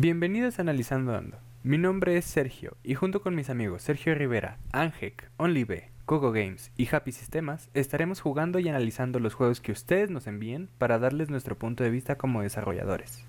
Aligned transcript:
Bienvenidos 0.00 0.60
a 0.60 0.62
Analizando 0.62 1.16
Ando. 1.16 1.38
Mi 1.64 1.76
nombre 1.76 2.16
es 2.16 2.24
Sergio 2.24 2.76
y 2.84 2.94
junto 2.94 3.20
con 3.20 3.34
mis 3.34 3.50
amigos 3.50 3.82
Sergio 3.82 4.14
Rivera, 4.14 4.58
Angek, 4.70 5.28
OnlyB, 5.38 5.90
Coco 6.04 6.30
Games 6.30 6.70
y 6.76 6.88
Happy 6.94 7.10
Sistemas 7.10 7.68
estaremos 7.74 8.20
jugando 8.20 8.60
y 8.60 8.68
analizando 8.68 9.18
los 9.18 9.34
juegos 9.34 9.60
que 9.60 9.72
ustedes 9.72 10.08
nos 10.08 10.28
envíen 10.28 10.68
para 10.78 11.00
darles 11.00 11.30
nuestro 11.30 11.58
punto 11.58 11.82
de 11.82 11.90
vista 11.90 12.16
como 12.16 12.42
desarrolladores. 12.42 13.24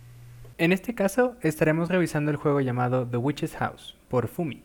En 0.59 0.71
este 0.71 0.93
caso 0.93 1.37
estaremos 1.41 1.89
revisando 1.89 2.29
el 2.29 2.37
juego 2.37 2.61
llamado 2.61 3.07
The 3.07 3.17
Witch's 3.17 3.55
House 3.55 3.97
por 4.07 4.27
Fumi. 4.27 4.61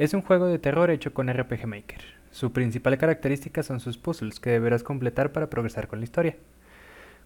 Es 0.00 0.14
un 0.14 0.22
juego 0.22 0.46
de 0.46 0.58
terror 0.58 0.90
hecho 0.90 1.14
con 1.14 1.32
RPG 1.32 1.68
Maker. 1.68 2.00
Su 2.32 2.50
principal 2.50 2.98
característica 2.98 3.62
son 3.62 3.78
sus 3.78 3.98
puzzles 3.98 4.40
que 4.40 4.50
deberás 4.50 4.82
completar 4.82 5.30
para 5.30 5.48
progresar 5.48 5.86
con 5.86 6.00
la 6.00 6.06
historia. 6.06 6.34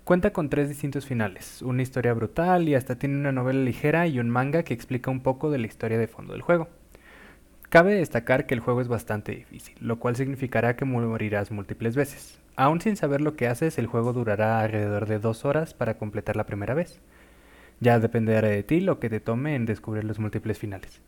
Cuenta 0.05 0.33
con 0.33 0.49
tres 0.51 0.69
distintos 0.69 1.07
finales, 1.07 1.63
una 1.63 1.83
historia 1.83 2.13
brutal 2.15 2.69
y 2.69 2.75
hasta 2.75 2.99
tiene 2.99 3.17
una 3.17 3.33
novela 3.33 3.61
ligera 3.61 4.07
y 4.07 4.19
un 4.19 4.29
manga 4.29 4.65
que 4.65 4.75
explica 4.75 5.11
un 5.11 5.21
poco 5.23 5.51
de 5.51 5.59
la 5.59 5.67
historia 5.67 5.99
de 5.99 6.09
fondo 6.09 6.33
del 6.33 6.43
juego. 6.43 6.69
Cabe 7.69 7.95
destacar 7.95 8.47
que 8.47 8.55
el 8.55 8.61
juego 8.61 8.81
es 8.81 8.89
bastante 8.89 9.33
difícil, 9.33 9.77
lo 9.81 10.01
cual 10.01 10.17
significará 10.17 10.75
que 10.75 10.85
morirás 10.85 11.53
múltiples 11.53 11.95
veces. 11.95 12.41
Aún 12.57 12.81
sin 12.81 12.97
saber 12.97 13.21
lo 13.21 13.37
que 13.37 13.47
haces, 13.47 13.79
el 13.79 13.87
juego 13.87 14.13
durará 14.13 14.61
alrededor 14.61 15.07
de 15.07 15.21
dos 15.21 15.45
horas 15.45 15.75
para 15.75 15.97
completar 15.97 16.35
la 16.35 16.47
primera 16.47 16.75
vez. 16.75 17.01
Ya 17.79 18.01
dependerá 18.01 18.49
de 18.49 18.65
ti 18.65 18.81
lo 18.81 18.99
que 18.99 19.09
te 19.09 19.21
tome 19.21 19.55
en 19.55 19.67
descubrir 19.67 20.05
los 20.05 20.19
múltiples 20.19 20.59
finales. 20.59 21.01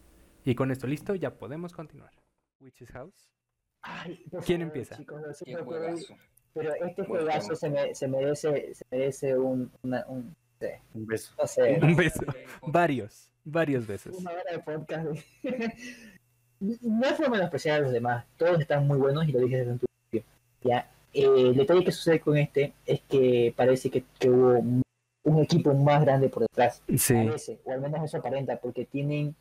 Y 0.44 0.54
con 0.54 0.70
esto 0.70 0.86
listo, 0.86 1.16
ya 1.16 1.34
podemos 1.34 1.72
continuar. 1.72 2.12
Witch's 2.60 2.90
House. 2.92 3.28
Ay, 3.82 4.24
¿Quién 4.46 4.62
empieza? 4.62 4.96
chicos, 4.96 5.20
no 5.20 5.34
sé 5.34 5.44
Pero 6.54 6.74
este 6.74 7.04
juegazo 7.04 7.54
se, 7.56 7.70
me- 7.70 7.94
se 7.94 8.08
merece, 8.08 8.74
se 8.74 8.84
merece 8.90 9.36
un, 9.38 9.70
una, 9.82 10.04
un, 10.08 10.34
Un 10.94 11.06
beso. 11.06 11.32
no 11.38 11.46
sé, 11.46 11.78
Un 11.82 11.96
beso. 11.96 12.20
Varios, 12.66 13.28
varios 13.44 13.86
besos. 13.86 14.16
una 14.18 14.30
hora 14.32 14.42
de 14.52 14.58
podcast. 14.58 15.06
no 16.60 17.06
es 17.06 17.16
forma 17.16 17.38
de 17.38 17.44
apreciar 17.44 17.78
a 17.78 17.82
los 17.82 17.92
demás, 17.92 18.24
todos 18.36 18.60
están 18.60 18.86
muy 18.86 18.98
buenos 18.98 19.26
y 19.28 19.32
lo 19.32 19.40
dije 19.40 19.58
desde 19.58 19.72
un 19.72 19.78
principio. 19.80 20.32
Ya, 20.62 20.88
Eh, 21.14 21.24
el 21.26 21.56
detalle 21.56 21.84
que 21.84 21.92
sucede 21.92 22.20
con 22.20 22.36
este 22.38 22.72
es 22.86 23.00
que 23.08 23.52
parece 23.56 23.90
que, 23.90 24.04
que 24.18 24.30
hubo 24.30 24.58
un, 24.58 24.82
un 25.24 25.38
equipo 25.42 25.74
más 25.74 26.02
grande 26.04 26.28
por 26.28 26.42
detrás. 26.42 26.82
Sí, 26.96 27.14
parece, 27.14 27.58
o 27.64 27.70
al 27.72 27.80
menos 27.80 28.02
eso 28.04 28.18
aparenta, 28.18 28.56
porque 28.58 28.84
tienen, 28.86 29.34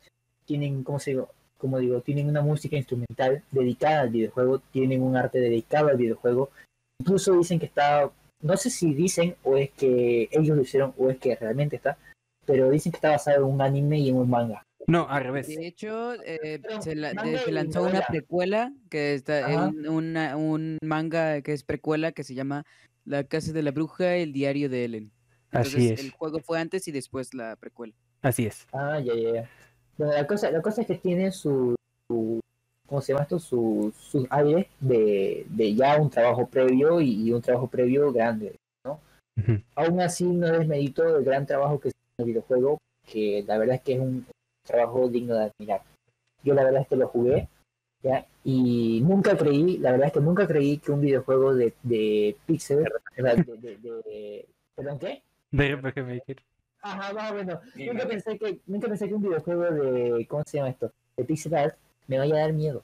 tienen, 0.44 0.82
¿cómo 0.82 0.98
se 0.98 1.12
digo? 1.12 1.28
Como 1.58 1.78
digo, 1.78 2.00
tienen 2.00 2.28
una 2.28 2.42
música 2.42 2.76
instrumental 2.76 3.42
dedicada 3.52 4.00
al 4.00 4.10
videojuego, 4.10 4.58
tienen 4.72 5.00
un 5.02 5.16
arte 5.16 5.38
dedicado 5.38 5.88
al 5.88 5.96
videojuego. 5.96 6.50
Incluso 7.02 7.36
dicen 7.36 7.58
que 7.58 7.66
está, 7.66 8.08
no 8.42 8.56
sé 8.56 8.70
si 8.70 8.94
dicen 8.94 9.34
o 9.42 9.56
es 9.56 9.70
que 9.72 10.28
ellos 10.30 10.56
lo 10.56 10.62
hicieron 10.62 10.94
o 10.96 11.10
es 11.10 11.18
que 11.18 11.34
realmente 11.34 11.74
está, 11.74 11.98
pero 12.46 12.70
dicen 12.70 12.92
que 12.92 12.98
está 12.98 13.10
basado 13.10 13.38
en 13.44 13.54
un 13.54 13.60
anime 13.60 13.98
y 13.98 14.10
en 14.10 14.16
un 14.18 14.30
manga. 14.30 14.62
no, 14.86 15.08
al 15.08 15.24
revés. 15.24 15.48
De 15.48 15.66
hecho, 15.66 16.14
eh, 16.24 16.60
se, 16.80 16.94
la- 16.94 17.12
manga 17.14 17.30
de- 17.32 17.38
se 17.38 17.50
y 17.50 17.52
lanzó 17.54 17.82
una 17.82 18.02
precuela, 18.02 18.72
que 18.88 19.14
está 19.14 19.46
Ajá. 19.46 19.68
en 19.68 19.88
una- 19.88 20.36
un 20.36 20.78
manga 20.82 21.40
que 21.42 21.52
es 21.52 21.64
precuela 21.64 22.12
que 22.12 22.22
se 22.22 22.34
llama 22.34 22.64
La 23.04 23.24
Casa 23.24 23.52
de 23.52 23.62
la 23.64 23.72
Bruja, 23.72 24.14
el 24.16 24.32
diario 24.32 24.68
de 24.68 24.84
Ellen. 24.84 25.12
Así 25.50 25.88
es. 25.90 26.00
El 26.00 26.10
juego 26.12 26.38
fue 26.38 26.60
antes 26.60 26.86
y 26.86 26.92
después 26.92 27.34
la 27.34 27.56
precuela. 27.56 27.94
Así 28.22 28.46
es. 28.46 28.66
Ah, 28.72 29.00
ya, 29.00 29.12
ya, 29.14 29.32
ya. 29.34 29.50
Bueno, 29.98 30.12
la 30.14 30.26
cosa, 30.26 30.50
la 30.52 30.62
cosa 30.62 30.82
es 30.82 30.86
que 30.86 30.94
tiene 30.96 31.30
su, 31.32 31.74
su- 32.08 32.40
¿cómo 32.92 33.00
se 33.00 33.14
llama 33.14 33.22
esto? 33.22 33.38
Su, 33.38 33.90
sus 33.98 34.26
aires 34.28 34.66
de, 34.78 35.46
de 35.48 35.74
ya 35.74 35.96
un 35.96 36.10
trabajo 36.10 36.46
previo 36.46 37.00
y, 37.00 37.22
y 37.26 37.32
un 37.32 37.40
trabajo 37.40 37.66
previo 37.66 38.12
grande. 38.12 38.54
Ujú. 38.84 39.62
Aún 39.76 39.98
así 40.02 40.26
no 40.26 40.46
desmerito 40.46 41.16
el 41.16 41.24
gran 41.24 41.46
trabajo 41.46 41.80
que 41.80 41.88
se 41.88 41.96
hace 41.96 42.04
en 42.18 42.22
el 42.22 42.26
videojuego, 42.26 42.78
que 43.10 43.42
la 43.46 43.56
verdad 43.56 43.76
es 43.76 43.80
que 43.80 43.94
es 43.94 43.98
un 44.00 44.26
trabajo 44.62 45.08
digno 45.08 45.34
de 45.36 45.44
admirar. 45.44 45.80
Yo 46.44 46.52
la 46.52 46.64
verdad 46.64 46.82
es 46.82 46.88
que 46.88 46.96
lo 46.96 47.08
jugué, 47.08 47.48
¿ya? 48.02 48.26
Y 48.44 49.00
nunca 49.02 49.38
creí, 49.38 49.78
la 49.78 49.92
verdad 49.92 50.08
es 50.08 50.12
que 50.12 50.20
nunca 50.20 50.46
creí 50.46 50.76
que 50.76 50.92
un 50.92 51.00
videojuego 51.00 51.54
de, 51.54 51.72
de 51.82 52.36
pixel, 52.44 52.84
de, 53.16 53.22
de, 53.22 53.76
de- 53.78 54.46
¿perdón 54.74 54.98
qué? 54.98 55.22
De 55.50 55.66
RPG 55.76 56.06
Maker. 56.06 56.42
Ajá, 56.82 57.14
más 57.14 57.32
o 57.32 57.34
menos. 57.36 57.58
Nunca 57.74 58.06
pensé 58.06 58.38
que, 58.38 58.58
nunca 58.66 58.86
pensé 58.88 59.08
que 59.08 59.14
un 59.14 59.22
videojuego 59.22 59.62
de, 59.62 60.26
¿cómo 60.28 60.42
se 60.44 60.58
llama 60.58 60.68
esto? 60.68 60.92
De 61.16 61.24
pixel 61.24 61.54
art 61.54 61.74
me 62.12 62.18
vaya 62.18 62.34
a 62.34 62.40
dar 62.40 62.52
miedo. 62.52 62.82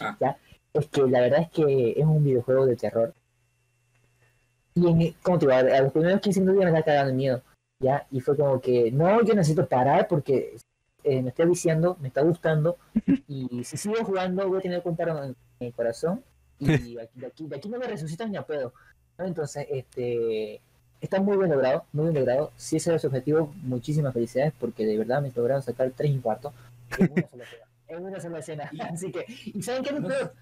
Ah. 0.00 0.16
¿Ya? 0.20 0.38
Es 0.72 0.86
que 0.86 1.02
la 1.02 1.20
verdad 1.20 1.42
es 1.42 1.50
que 1.50 1.94
es 1.96 2.04
un 2.04 2.22
videojuego 2.24 2.66
de 2.66 2.76
terror. 2.76 3.14
Y 4.74 4.86
en, 4.86 5.14
¿cómo 5.22 5.38
te 5.38 5.46
digo? 5.46 5.58
A 5.58 5.80
los 5.80 5.92
primeros 5.92 6.20
15 6.20 6.40
minutos 6.40 6.60
ya 6.60 6.70
me 6.70 6.78
está 6.78 6.92
cagando 6.92 7.14
miedo. 7.14 7.42
¿Ya? 7.80 8.06
Y 8.10 8.20
fue 8.20 8.36
como 8.36 8.60
que, 8.60 8.90
no, 8.92 9.22
yo 9.22 9.34
necesito 9.34 9.66
parar 9.66 10.06
porque 10.08 10.56
eh, 11.04 11.22
me 11.22 11.30
está 11.30 11.44
viciando, 11.44 11.96
me 12.00 12.08
está 12.08 12.22
gustando. 12.22 12.76
Y 13.28 13.62
si 13.64 13.76
sigo 13.76 13.96
jugando 14.04 14.48
voy 14.48 14.58
a 14.58 14.62
tener 14.62 14.82
que 14.82 14.90
paro 14.92 15.22
en, 15.22 15.36
el 15.60 15.72
corazón. 15.74 16.22
Y 16.58 16.70
aquí, 16.72 16.94
de, 17.14 17.26
aquí, 17.26 17.46
de 17.46 17.56
aquí 17.56 17.68
no 17.68 17.78
me 17.78 17.86
resucitan 17.86 18.30
ni 18.30 18.36
a 18.36 18.42
pedo. 18.42 18.72
¿no? 19.18 19.26
Entonces, 19.26 19.66
este 19.70 20.60
está 21.00 21.20
muy 21.20 21.36
bien 21.36 21.50
logrado, 21.50 21.84
muy 21.92 22.04
bien 22.04 22.16
logrado. 22.16 22.52
Si 22.56 22.76
ese 22.76 22.90
era 22.90 22.98
su 22.98 23.06
objetivo, 23.06 23.52
muchísimas 23.62 24.12
felicidades 24.12 24.52
porque 24.58 24.84
de 24.84 24.98
verdad 24.98 25.22
me 25.22 25.30
lograron 25.30 25.62
sacar 25.62 25.90
tres 25.94 26.10
infartos 26.10 26.52
en 26.98 27.12
una 27.12 27.28
sola. 27.28 27.44
En 27.88 28.04
una 28.04 28.20
sola 28.20 28.38
escena. 28.38 28.70
Así 28.92 29.10
que, 29.10 29.24
¿y 29.44 29.62
saben 29.62 29.82
qué 29.82 29.90
es 29.90 29.94
lo 29.96 30.00
No 30.02 30.08
peor? 30.08 30.34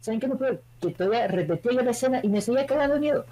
¿Saben 0.00 0.20
qué 0.20 0.26
es 0.26 0.32
lo 0.32 0.38
peor? 0.38 0.62
Que 0.80 0.90
todavía 0.92 1.26
repetía 1.28 1.72
yo 1.72 1.82
la 1.82 1.90
escena 1.92 2.20
y 2.22 2.28
me 2.28 2.40
seguía 2.40 2.66
cagando 2.66 2.98
miedo. 2.98 3.24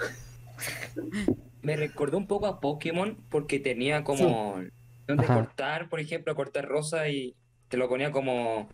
Me 1.62 1.76
recordó 1.76 2.16
un 2.16 2.26
poco 2.26 2.46
a 2.46 2.60
Pokémon 2.60 3.16
porque 3.28 3.58
tenía 3.58 4.04
como 4.04 4.60
donde 5.06 5.24
Ajá. 5.24 5.34
cortar, 5.34 5.88
por 5.88 6.00
ejemplo, 6.00 6.34
cortar 6.34 6.66
rosa 6.66 7.08
y 7.08 7.34
te 7.68 7.76
lo 7.76 7.88
ponía 7.88 8.12
como, 8.12 8.68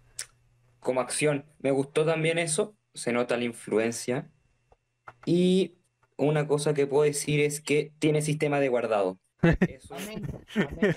como 0.81 1.01
acción. 1.01 1.45
Me 1.61 1.71
gustó 1.71 2.05
también 2.05 2.39
eso, 2.39 2.77
se 2.95 3.13
nota 3.13 3.37
la 3.37 3.45
influencia. 3.45 4.31
Y 5.25 5.75
una 6.17 6.47
cosa 6.47 6.75
que 6.75 6.87
puedo 6.87 7.05
decir 7.05 7.41
es 7.41 7.61
que 7.61 7.93
tiene 7.99 8.23
sistema 8.23 8.61
de 8.61 8.69
guardado. 8.69 9.19
Eso 9.69 9.95
Amén. 9.95 10.27
Amén. 10.55 10.97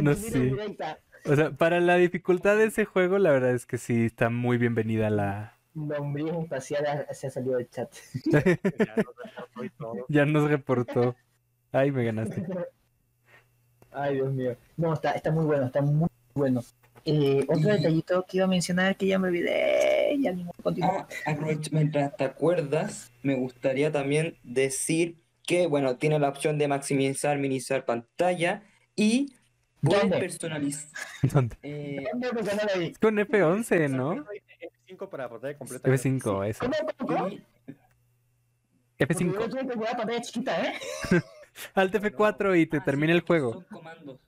No 0.00 0.12
Entendí 0.12 0.30
la 0.30 0.30
sé. 0.30 0.40
directa. 0.40 0.98
O 1.24 1.36
sea, 1.36 1.50
para 1.52 1.80
la 1.80 1.96
dificultad 1.96 2.56
de 2.56 2.64
ese 2.66 2.84
juego, 2.84 3.18
la 3.18 3.30
verdad 3.30 3.54
es 3.54 3.66
que 3.66 3.78
sí 3.78 4.06
está 4.06 4.28
muy 4.30 4.58
bienvenida 4.58 5.10
la. 5.10 5.58
Lombriz 5.74 6.32
espacial 6.32 6.84
ha- 6.86 7.14
se 7.14 7.28
ha 7.28 7.30
salido 7.30 7.56
del 7.56 7.68
chat. 7.70 7.90
Ya 10.08 10.26
nos 10.26 10.50
reportó 10.50 11.02
y. 11.10 11.16
Ay, 11.72 11.90
me 11.90 12.04
ganaste. 12.04 12.44
Ay, 13.92 14.14
Dios 14.16 14.32
mío. 14.32 14.56
No, 14.76 14.92
está, 14.94 15.12
está 15.12 15.30
muy 15.30 15.44
bueno, 15.44 15.66
está 15.66 15.80
muy 15.82 16.08
bueno. 16.34 16.62
Eh, 17.04 17.44
otro 17.48 17.70
detallito 17.70 18.24
que 18.28 18.36
iba 18.38 18.46
a 18.46 18.48
mencionar 18.48 18.96
que 18.96 19.06
ya 19.06 19.18
me 19.18 19.28
olvidé. 19.28 20.16
Ya 20.20 20.34
continúa. 20.62 21.08
Ah, 21.26 21.36
mientras 21.72 22.16
te 22.16 22.24
acuerdas, 22.24 23.10
me 23.22 23.34
gustaría 23.34 23.90
también 23.90 24.36
decir 24.44 25.16
que, 25.46 25.66
bueno, 25.66 25.96
tiene 25.96 26.18
la 26.18 26.28
opción 26.28 26.58
de 26.58 26.68
maximizar, 26.68 27.38
minimizar 27.38 27.84
pantalla 27.84 28.62
y 28.94 29.34
¿Dónde? 29.82 30.18
personalizar. 30.18 30.88
¿Dónde? 31.22 31.56
eh. 31.62 32.04
Es 32.90 32.98
con 32.98 33.16
F11, 33.16 33.90
¿no? 33.90 34.14
F5 34.88 35.08
para 35.08 35.28
pantalla 35.28 35.58
completa. 35.58 35.88
F5, 35.90 36.46
eso. 36.48 36.60
¿Cómo, 36.60 36.74
cómo, 36.98 37.18
cómo? 37.18 37.28
y 37.28 37.42
Porque 39.06 39.24
yo 39.24 39.32
F5. 39.32 39.50
tuve 39.50 39.66
que 39.68 39.74
jugar 39.74 39.94
a 39.94 39.96
pantalla 39.96 40.20
chiquita, 40.20 40.64
¿eh? 40.64 40.72
Alt 41.74 41.94
F4 41.94 42.58
y 42.60 42.66
te 42.66 42.76
Ah, 42.78 42.84
termina 42.84 43.12
sí, 43.12 43.18
el 43.18 43.24
juego. 43.26 43.52
son 43.54 43.64
comandos. 43.64 44.20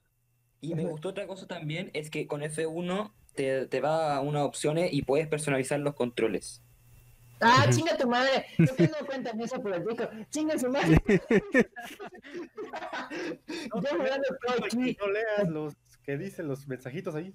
Y 0.61 0.75
me 0.75 0.85
gustó 0.85 1.11
otra 1.11 1.27
cosa 1.27 1.47
también, 1.47 1.91
es 1.95 2.11
que 2.11 2.27
con 2.27 2.41
F1 2.43 3.13
te, 3.35 3.67
te 3.67 3.81
va 3.81 4.17
a 4.17 4.21
unas 4.21 4.43
opciones 4.43 4.93
y 4.93 5.03
puedes 5.03 5.29
personalizar 5.29 5.79
los 5.81 5.95
controles. 5.95 6.63
Ah, 7.41 7.67
chinga 7.71 7.97
tu 7.97 8.09
madre. 8.09 8.47
No 8.59 8.67
te 8.75 8.87
das 8.89 9.03
cuenta 9.05 9.31
en 9.31 9.41
eso 9.41 9.61
por 9.61 9.75
el 9.75 9.85
disco. 9.85 10.09
Chinga 10.31 10.59
su 10.59 10.69
madre. 10.71 10.99
No, 13.73 13.81
Yo 13.83 13.89
jugando 13.91 14.29
todo 14.47 14.59
no, 14.61 14.67
aquí. 14.67 14.97
no 15.01 15.09
leas 15.09 15.49
los 15.49 15.75
que 16.05 16.17
dicen 16.19 16.49
los 16.49 16.67
mensajitos 16.69 17.15
ahí. 17.15 17.33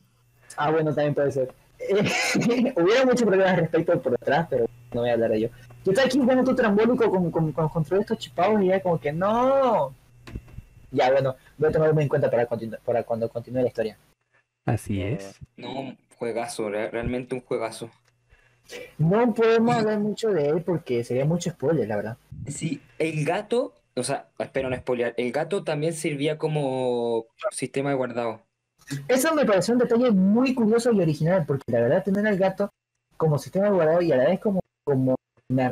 Ah, 0.58 0.72
bueno, 0.72 0.94
también 0.94 1.14
puede 1.14 1.32
ser. 1.32 1.54
Eh, 1.80 2.74
hubiera 2.76 3.06
muchos 3.06 3.24
problemas 3.24 3.52
al 3.54 3.58
respecto 3.62 4.02
por 4.02 4.12
detrás, 4.14 4.48
pero 4.50 4.66
no 4.94 5.02
voy 5.02 5.10
a 5.10 5.14
hablar 5.14 5.32
de 5.32 5.38
ello. 5.38 5.50
Yo 5.86 5.92
estoy 5.92 6.06
aquí 6.06 6.20
jugando 6.20 6.44
tu 6.44 6.56
trambólico 6.56 7.10
con, 7.10 7.32
con, 7.32 7.52
con 7.52 7.64
los 7.66 7.72
controles 7.72 8.04
estos 8.04 8.18
chipados 8.18 8.62
y 8.62 8.68
ya 8.68 8.82
como 8.82 9.00
que 9.00 9.12
no. 9.14 9.94
Ya, 10.92 11.12
bueno, 11.12 11.36
voy 11.58 11.70
a 11.70 11.72
tomarme 11.72 12.02
en 12.04 12.10
cuenta 12.10 12.30
para, 12.32 12.48
continu- 12.50 12.80
para 12.80 13.04
cuando 13.04 13.30
continúe 13.30 13.62
la 13.62 13.68
historia. 13.68 13.98
Así 14.66 15.02
es. 15.02 15.40
No, 15.56 15.96
juegazo, 16.18 16.70
re- 16.70 16.90
realmente 16.90 17.36
un 17.36 17.42
juegazo. 17.42 17.90
No 18.98 19.34
podemos 19.34 19.76
hablar 19.76 20.00
mucho 20.00 20.30
de 20.30 20.50
él 20.50 20.62
porque 20.62 21.04
sería 21.04 21.26
mucho 21.26 21.50
spoiler, 21.52 21.88
la 21.88 21.96
verdad. 21.96 22.18
Sí, 22.48 22.82
el 23.00 23.26
gato, 23.26 23.74
o 23.96 24.04
sea, 24.04 24.28
espero 24.38 24.70
no 24.70 24.76
spoilear, 24.78 25.14
el 25.18 25.32
gato 25.32 25.64
también 25.64 25.94
servía 25.94 26.38
como 26.38 27.26
sistema 27.52 27.90
de 27.90 27.96
guardado. 27.96 28.42
Eso 29.08 29.34
me 29.36 29.46
pareció 29.46 29.74
un 29.74 29.80
detalle 29.80 30.12
muy 30.12 30.54
curioso 30.54 30.92
y 30.92 31.00
original, 31.02 31.46
porque 31.46 31.64
la 31.72 31.82
verdad 31.82 32.04
tener 32.04 32.26
al 32.28 32.38
gato 32.38 32.70
como 33.18 33.38
sistema 33.38 33.66
de 33.66 33.72
guardado 33.74 34.02
y 34.02 34.12
a 34.12 34.18
la 34.18 34.26
vez 34.30 34.40
como, 34.40 34.62
como 34.84 35.16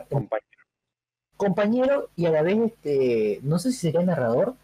Compañero. 0.10 0.42
compañero 1.38 2.10
y 2.16 2.26
a 2.26 2.32
la 2.32 2.42
vez 2.42 2.58
este 2.58 3.40
no 3.44 3.60
sé 3.60 3.72
si 3.72 3.78
sería 3.78 4.02
narrador 4.02 4.56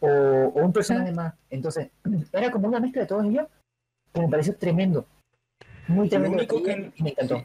o, 0.00 0.08
o 0.08 0.64
un 0.64 0.72
personaje 0.72 1.12
más. 1.12 1.34
Entonces, 1.50 1.90
era 2.32 2.50
como 2.50 2.68
una 2.68 2.80
mezcla 2.80 3.02
de 3.02 3.08
todos 3.08 3.24
ellos 3.26 3.46
que 4.12 4.20
me 4.20 4.28
pareció 4.28 4.56
tremendo. 4.56 5.06
Muy 5.88 6.08
tremendo. 6.08 6.38
único 6.38 6.58
y- 6.58 6.62
que- 6.62 6.92
y 6.96 7.02
me 7.02 7.10
encantó. 7.10 7.44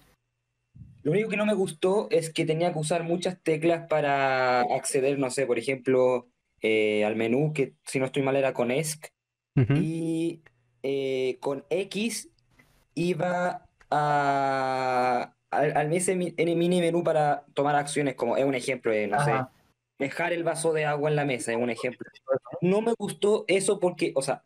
Lo 1.03 1.11
único 1.11 1.29
que 1.29 1.37
no 1.37 1.45
me 1.45 1.53
gustó 1.53 2.07
es 2.11 2.31
que 2.33 2.45
tenía 2.45 2.73
que 2.73 2.79
usar 2.79 3.03
muchas 3.03 3.41
teclas 3.41 3.87
para 3.87 4.61
acceder, 4.61 5.17
no 5.19 5.29
sé, 5.31 5.45
por 5.45 5.57
ejemplo, 5.57 6.27
eh, 6.61 7.05
al 7.05 7.15
menú, 7.15 7.53
que 7.53 7.75
si 7.85 7.99
no 7.99 8.05
estoy 8.05 8.21
mal 8.23 8.35
era 8.35 8.53
con 8.53 8.71
ESC, 8.71 9.09
Ujú. 9.55 9.73
y 9.75 10.41
eh, 10.83 11.37
con 11.39 11.65
X 11.69 12.29
iba 12.95 13.65
a, 13.89 15.33
al, 15.51 15.77
al 15.77 15.93
ese 15.93 16.15
mi- 16.15 16.33
en 16.37 16.47
el 16.47 16.55
mini 16.57 16.79
menú 16.81 17.03
para 17.03 17.45
tomar 17.53 17.75
acciones, 17.75 18.15
como 18.15 18.37
es 18.37 18.43
un 18.45 18.55
ejemplo, 18.55 18.91
eh, 18.91 19.07
no 19.07 19.19
sé, 19.23 19.31
Ajá. 19.31 19.51
dejar 19.97 20.33
el 20.33 20.43
vaso 20.43 20.73
de 20.73 20.85
agua 20.85 21.09
en 21.09 21.15
la 21.15 21.25
mesa, 21.25 21.51
es 21.51 21.57
un 21.57 21.69
ejemplo. 21.69 22.05
No 22.61 22.81
me 22.81 22.93
gustó 22.97 23.45
eso 23.47 23.79
porque, 23.79 24.11
o 24.15 24.21
sea, 24.21 24.43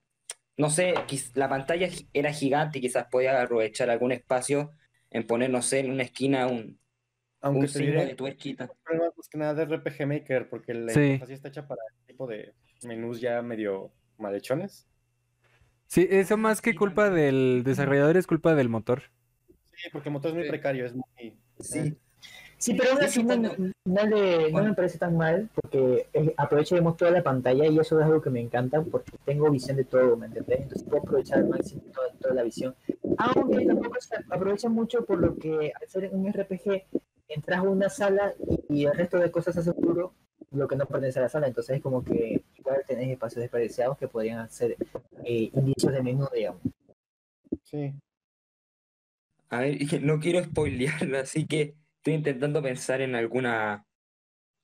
no 0.56 0.70
sé, 0.70 0.94
la 1.34 1.50
pantalla 1.50 1.90
era 2.14 2.32
gigante 2.32 2.80
quizás 2.80 3.08
podía 3.10 3.42
aprovechar 3.42 3.90
algún 3.90 4.12
espacio 4.12 4.70
en 5.14 5.26
poner, 5.26 5.50
no 5.50 5.62
sé, 5.62 5.80
en 5.80 5.92
una 5.92 6.04
esquina 6.04 6.48
un, 6.48 6.78
Aunque 7.42 7.60
un 7.62 7.66
te 7.68 7.72
signo 7.80 7.94
diré, 7.94 8.06
de 8.08 8.16
tuerquita. 8.16 8.70
problema 8.84 9.12
más 9.16 9.28
que 9.30 9.38
nada 9.38 9.54
de 9.54 9.64
RPG 9.64 10.06
Maker, 10.08 10.50
porque 10.50 10.74
la 10.74 10.92
Sí. 10.94 11.00
interfaz 11.02 11.30
está 11.30 11.48
hecha 11.50 11.68
para 11.68 11.82
este 11.92 12.14
tipo 12.14 12.28
de 12.28 12.54
menús 12.84 13.22
ya 13.22 13.42
medio 13.42 13.92
malhechones. 14.18 14.88
Sí, 15.88 16.08
eso 16.10 16.38
más 16.38 16.62
que 16.62 16.76
culpa 16.76 17.10
del 17.10 17.62
desarrollador 17.64 18.18
es 18.18 18.26
culpa 18.28 18.56
del 18.56 18.70
motor. 18.70 19.04
Sí, 19.76 19.90
porque 19.92 20.10
el 20.10 20.14
motor 20.14 20.30
es 20.32 20.36
muy 20.36 20.44
Sí. 20.44 20.50
precario, 20.50 20.86
es 20.86 20.94
muy... 20.96 21.38
Sí, 21.60 21.96
Sí, 22.58 22.76
pero 22.76 22.92
aún 22.94 23.04
así 23.04 23.22
no, 23.24 23.36
no 23.36 24.06
le- 24.06 24.50
no 24.54 24.64
me 24.64 24.74
parece 24.74 24.98
tan 24.98 25.18
mal 25.18 25.50
porque 25.54 26.08
eh, 26.14 26.34
aprovecha 26.38 26.76
digamos, 26.76 26.96
toda 26.96 27.12
la 27.12 27.22
pantalla 27.22 27.66
y 27.68 27.78
eso 27.78 28.00
es 28.00 28.06
algo 28.06 28.22
que 28.22 28.30
me 28.30 28.40
encanta 28.40 28.82
porque 28.82 29.12
tengo 29.26 29.52
visión 29.52 29.76
de 29.76 29.84
todo, 29.84 30.16
¿me 30.16 30.28
entendés? 30.28 30.62
Entonces 30.62 30.88
puedo 30.88 31.02
aprovechar 31.04 31.40
al 31.40 31.50
máximo 31.50 31.82
toda, 31.94 32.14
toda 32.22 32.34
la 32.36 32.44
visión. 32.44 32.74
Aunque 33.18 33.66
tampoco 33.66 34.00
se 34.00 34.16
aprovecha 34.30 34.70
mucho 34.70 35.06
por 35.06 35.20
lo 35.20 35.36
que 35.38 35.72
al 35.80 35.88
ser 35.88 36.10
un 36.14 36.32
RPG 36.32 36.86
entras 37.28 37.60
a 37.60 37.64
una 37.64 37.90
sala 37.90 38.34
y 38.70 38.86
el 38.86 38.94
resto 38.94 39.18
de 39.18 39.32
cosas 39.32 39.58
hace 39.58 39.70
oscuro 39.70 40.14
lo 40.52 40.68
que 40.68 40.76
no 40.76 40.86
pertenece 40.86 41.18
a 41.20 41.24
la 41.24 41.30
sala, 41.30 41.48
entonces 41.48 41.78
es 41.78 41.82
como 41.82 42.04
que 42.04 42.44
igual 42.58 42.84
tenés 42.88 43.10
espacios 43.10 43.42
desperdiciados 43.42 43.98
que 43.98 44.08
podrían 44.08 44.48
ser 44.52 44.78
eh, 45.24 45.50
indicios 45.54 45.92
de 45.92 46.04
menú, 46.04 46.28
digamos. 46.34 46.62
Sí. 47.64 47.94
a 49.50 49.60
ver, 49.62 49.78
no 50.04 50.20
quiero 50.20 50.44
spoilearlo, 50.44 51.18
así 51.20 51.46
que 51.48 51.76
estoy 51.98 52.14
intentando 52.16 52.62
pensar 52.62 53.02
en 53.02 53.16
alguna... 53.16 53.86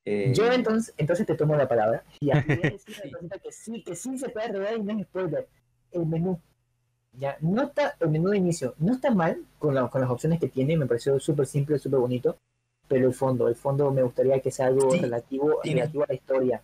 eh, 0.06 0.32
Yo 0.36 0.52
entonces, 0.52 0.94
entonces 0.98 1.26
te 1.26 1.36
tomo 1.36 1.56
la 1.56 1.68
palabra 1.68 2.04
y 2.20 2.32
aquí 2.32 2.56
voy 2.56 2.68
a 2.68 2.72
decir 2.72 2.96
Sí. 3.04 3.12
que 3.44 3.52
sí, 3.52 3.84
que 3.84 3.96
sí 3.96 4.18
se 4.18 4.30
puede 4.30 4.48
arreglar 4.48 4.78
y 4.78 4.84
no 4.84 5.00
es 5.00 5.06
spoiler. 5.08 5.48
El 5.92 6.06
menú. 6.06 6.40
Ya, 7.20 7.38
no 7.42 7.64
está, 7.64 7.96
el 8.00 8.10
menú 8.10 8.30
de 8.30 8.38
inicio 8.38 8.76
no 8.80 8.94
está 8.94 9.12
mal 9.12 9.44
con, 9.58 9.76
la- 9.76 9.90
con 9.90 10.00
las 10.00 10.10
opciones 10.10 10.40
que 10.40 10.48
tiene, 10.48 10.78
me 10.78 10.86
pareció 10.86 11.20
súper 11.20 11.46
simple, 11.48 11.78
súper 11.78 12.00
bonito, 12.00 12.38
pero 12.88 13.08
el 13.08 13.14
fondo, 13.14 13.50
el 13.50 13.56
fondo 13.56 13.92
me 13.92 14.02
gustaría 14.04 14.40
que 14.40 14.52
sea 14.52 14.68
algo 14.68 14.92
Sí, 14.94 15.02
relativo, 15.02 15.60
tiene- 15.62 15.82
relativo 15.82 16.04
a 16.04 16.08
la 16.08 16.14
historia. 16.14 16.64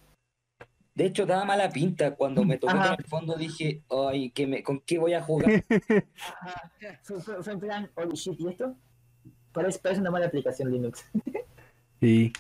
De 0.94 1.06
hecho, 1.08 1.26
daba 1.26 1.44
mala 1.44 1.70
pinta 1.70 2.16
cuando 2.16 2.46
me 2.46 2.58
tocó 2.58 2.72
con 2.74 2.96
el 2.98 3.06
fondo, 3.06 3.36
dije, 3.36 3.82
ay, 3.90 4.30
¿qué 4.32 4.48
me, 4.48 4.64
¿con 4.64 4.80
qué 4.80 4.98
voy 4.98 5.14
a 5.14 5.22
jugar? 5.22 5.52
Ajá. 6.16 6.72
Fue, 7.04 7.20
fue- 7.22 7.44
fue 7.44 7.54
en 7.54 7.60
plan, 7.60 7.92
holy 7.96 8.16
shit, 8.16 8.40
¿y 8.40 8.48
esto? 8.48 8.74
Parece, 9.52 9.80
parece 9.80 10.00
una 10.00 10.12
mala 10.12 10.28
aplicación 10.28 10.72
Linux. 10.72 11.04
Y 12.02 12.32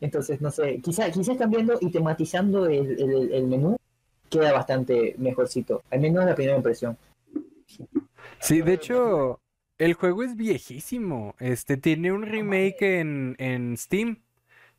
Entonces, 0.00 0.40
no 0.42 0.50
sé, 0.50 0.80
quizá, 0.82 1.10
quizás 1.10 1.36
cambiando 1.38 1.78
y 1.80 1.90
tematizando 1.90 2.66
el, 2.66 3.00
el- 3.00 3.32
el 3.32 3.46
menú 3.46 3.76
queda 4.30 4.52
bastante 4.52 5.14
mejorcito, 5.18 5.82
al 5.90 6.00
menos 6.00 6.24
la 6.24 6.34
primera 6.34 6.56
impresión. 6.56 6.96
sí, 8.40 8.60
de 8.62 8.72
hecho, 8.74 9.40
el 9.78 9.94
juego 9.94 10.22
es 10.22 10.36
viejísimo. 10.36 11.34
Este 11.38 11.76
tiene 11.76 12.12
un 12.12 12.22
remake 12.22 13.00
en, 13.00 13.36
en 13.38 13.76
Steam. 13.76 14.22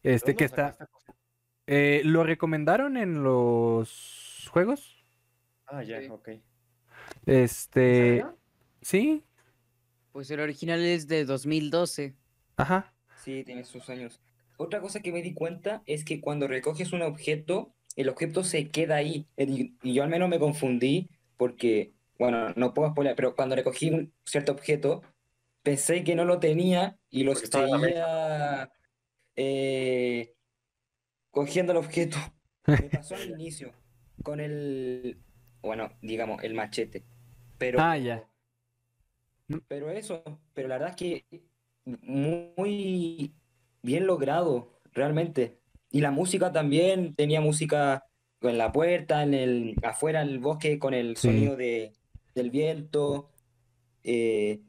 Este 0.04 0.36
que 0.36 0.48
¿Dónde 0.48 0.62
sacaste 0.64 0.84
está. 0.84 1.14
eh, 1.68 2.02
¿Lo 2.06 2.24
recomendaron 2.24 2.98
en 2.98 3.24
los 3.24 4.48
juegos? 4.52 5.04
Ah, 5.66 5.84
ya, 5.84 6.02
Sí. 6.02 6.08
ok. 6.10 6.30
Este. 7.26 8.26
Sí. 8.82 9.24
Pues 10.12 10.32
el 10.32 10.40
original 10.40 10.84
es 10.84 11.08
de 11.08 11.26
2012. 11.26 12.16
Ajá. 12.56 12.94
Sí, 13.24 13.44
tiene 13.44 13.64
sus 13.66 13.90
años. 13.90 14.22
Otra 14.58 14.82
cosa 14.82 15.02
que 15.02 15.12
me 15.12 15.22
di 15.22 15.34
cuenta 15.34 15.84
es 15.86 16.04
que 16.04 16.20
cuando 16.22 16.48
recoges 16.48 16.94
un 16.94 17.02
objeto, 17.04 17.74
el 17.98 18.10
objeto 18.10 18.46
se 18.46 18.70
queda 18.72 18.98
ahí. 18.98 19.28
Y, 19.38 19.78
y 19.84 19.94
yo 19.96 20.04
al 20.04 20.10
menos 20.10 20.30
me 20.30 20.40
confundí 20.40 21.10
porque, 21.38 21.94
bueno, 22.20 22.54
no 22.56 22.74
puedo 22.74 22.92
spoiler, 22.92 23.16
pero 23.18 23.36
cuando 23.36 23.56
recogí 23.58 23.90
un 23.92 24.14
cierto 24.26 24.54
objeto, 24.54 25.04
pensé 25.64 26.04
que 26.06 26.16
no 26.16 26.26
lo 26.26 26.40
tenía 26.40 27.00
y 27.10 27.26
lo 27.26 27.36
seguía 27.36 28.72
eh, 29.36 30.36
cogiendo 31.32 31.74
el 31.74 31.78
objeto. 31.80 32.18
Me 32.68 32.90
pasó 32.90 33.16
al 33.16 33.30
inicio 33.30 33.74
con 34.24 34.40
el, 34.40 35.20
bueno, 35.62 35.92
digamos, 36.02 36.44
el 36.44 36.54
machete. 36.54 37.06
Pero, 37.58 37.80
Ah, 37.82 37.98
ya. 37.98 38.30
pero 39.68 39.90
eso, 39.90 40.24
pero 40.54 40.68
la 40.68 40.76
verdad 40.76 40.90
es 40.90 40.96
que 40.96 41.26
muy 41.86 43.34
bien 43.82 44.08
logrado, 44.08 44.74
realmente. 44.94 45.60
Y 45.92 46.02
la 46.02 46.12
música 46.12 46.52
también, 46.52 47.16
tenía 47.16 47.42
música 47.42 48.04
en 48.42 48.58
la 48.58 48.72
puerta, 48.72 49.24
en 49.24 49.34
el, 49.34 49.76
afuera 49.84 50.22
en 50.22 50.30
el 50.30 50.40
bosque 50.40 50.80
con 50.80 50.94
el 50.94 51.16
Sí. 51.16 51.50
sonido 51.50 51.56
de, 51.56 51.94
del 52.36 52.52
viento. 52.52 53.32
Eh, 54.04 54.62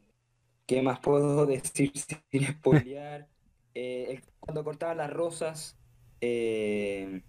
¿qué 0.67 0.83
más 0.83 1.01
puedo 1.01 1.47
decir 1.47 1.93
sin 2.31 2.47
spoilear? 2.49 3.29
Eh, 3.75 4.23
cuando 4.41 4.65
cortaba 4.65 4.95
las 4.95 5.11
rosas, 5.13 5.79
eh, 6.21 7.23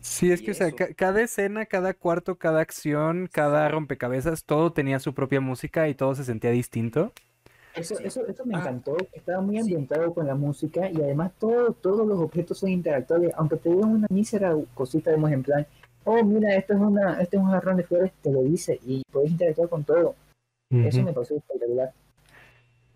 Sí, 0.00 0.30
es 0.32 0.42
que, 0.42 0.50
o 0.50 0.54
sea, 0.54 0.72
ca- 0.72 0.92
cada 0.94 1.22
escena, 1.22 1.64
cada 1.66 1.94
cuarto, 1.94 2.36
cada 2.38 2.60
acción, 2.60 3.28
cada 3.32 3.68
rompecabezas, 3.68 4.44
todo 4.44 4.72
tenía 4.72 5.00
su 5.00 5.14
propia 5.14 5.40
música 5.40 5.88
y 5.88 5.94
todo 5.94 6.14
se 6.14 6.24
sentía 6.24 6.50
distinto. 6.50 7.12
Eso, 7.76 7.96
Sí. 7.96 8.04
eso, 8.06 8.26
eso 8.26 8.44
me 8.46 8.54
Ah, 8.56 8.60
encantó, 8.60 8.96
estaba 9.12 9.40
muy 9.40 9.56
sí. 9.56 9.62
ambientado 9.62 10.14
con 10.14 10.26
la 10.26 10.34
música 10.34 10.88
y 10.90 10.96
además 10.96 11.32
todo, 11.38 11.72
todos 11.72 12.06
los 12.06 12.18
objetos 12.20 12.58
son 12.58 12.70
interactuables, 12.70 13.32
aunque 13.36 13.56
te 13.56 13.68
digan 13.70 13.90
una 13.90 14.06
mísera 14.10 14.54
cosita, 14.74 15.10
digamos, 15.10 15.32
en 15.32 15.42
plan, 15.42 15.66
oh, 16.04 16.22
mira, 16.22 16.54
esto 16.54 16.74
es, 16.74 16.80
una, 16.80 17.20
este 17.20 17.36
es 17.36 17.42
un 17.42 17.50
jarrón 17.50 17.76
de 17.76 17.82
flores, 17.84 18.12
te 18.22 18.30
lo 18.30 18.42
dice 18.42 18.78
y 18.86 19.02
puedes 19.10 19.30
interactuar 19.30 19.68
con 19.68 19.84
todo. 19.84 20.14
Eso 20.70 21.02
me 21.02 21.12
pareció 21.12 21.36
espectacular. 21.36 21.92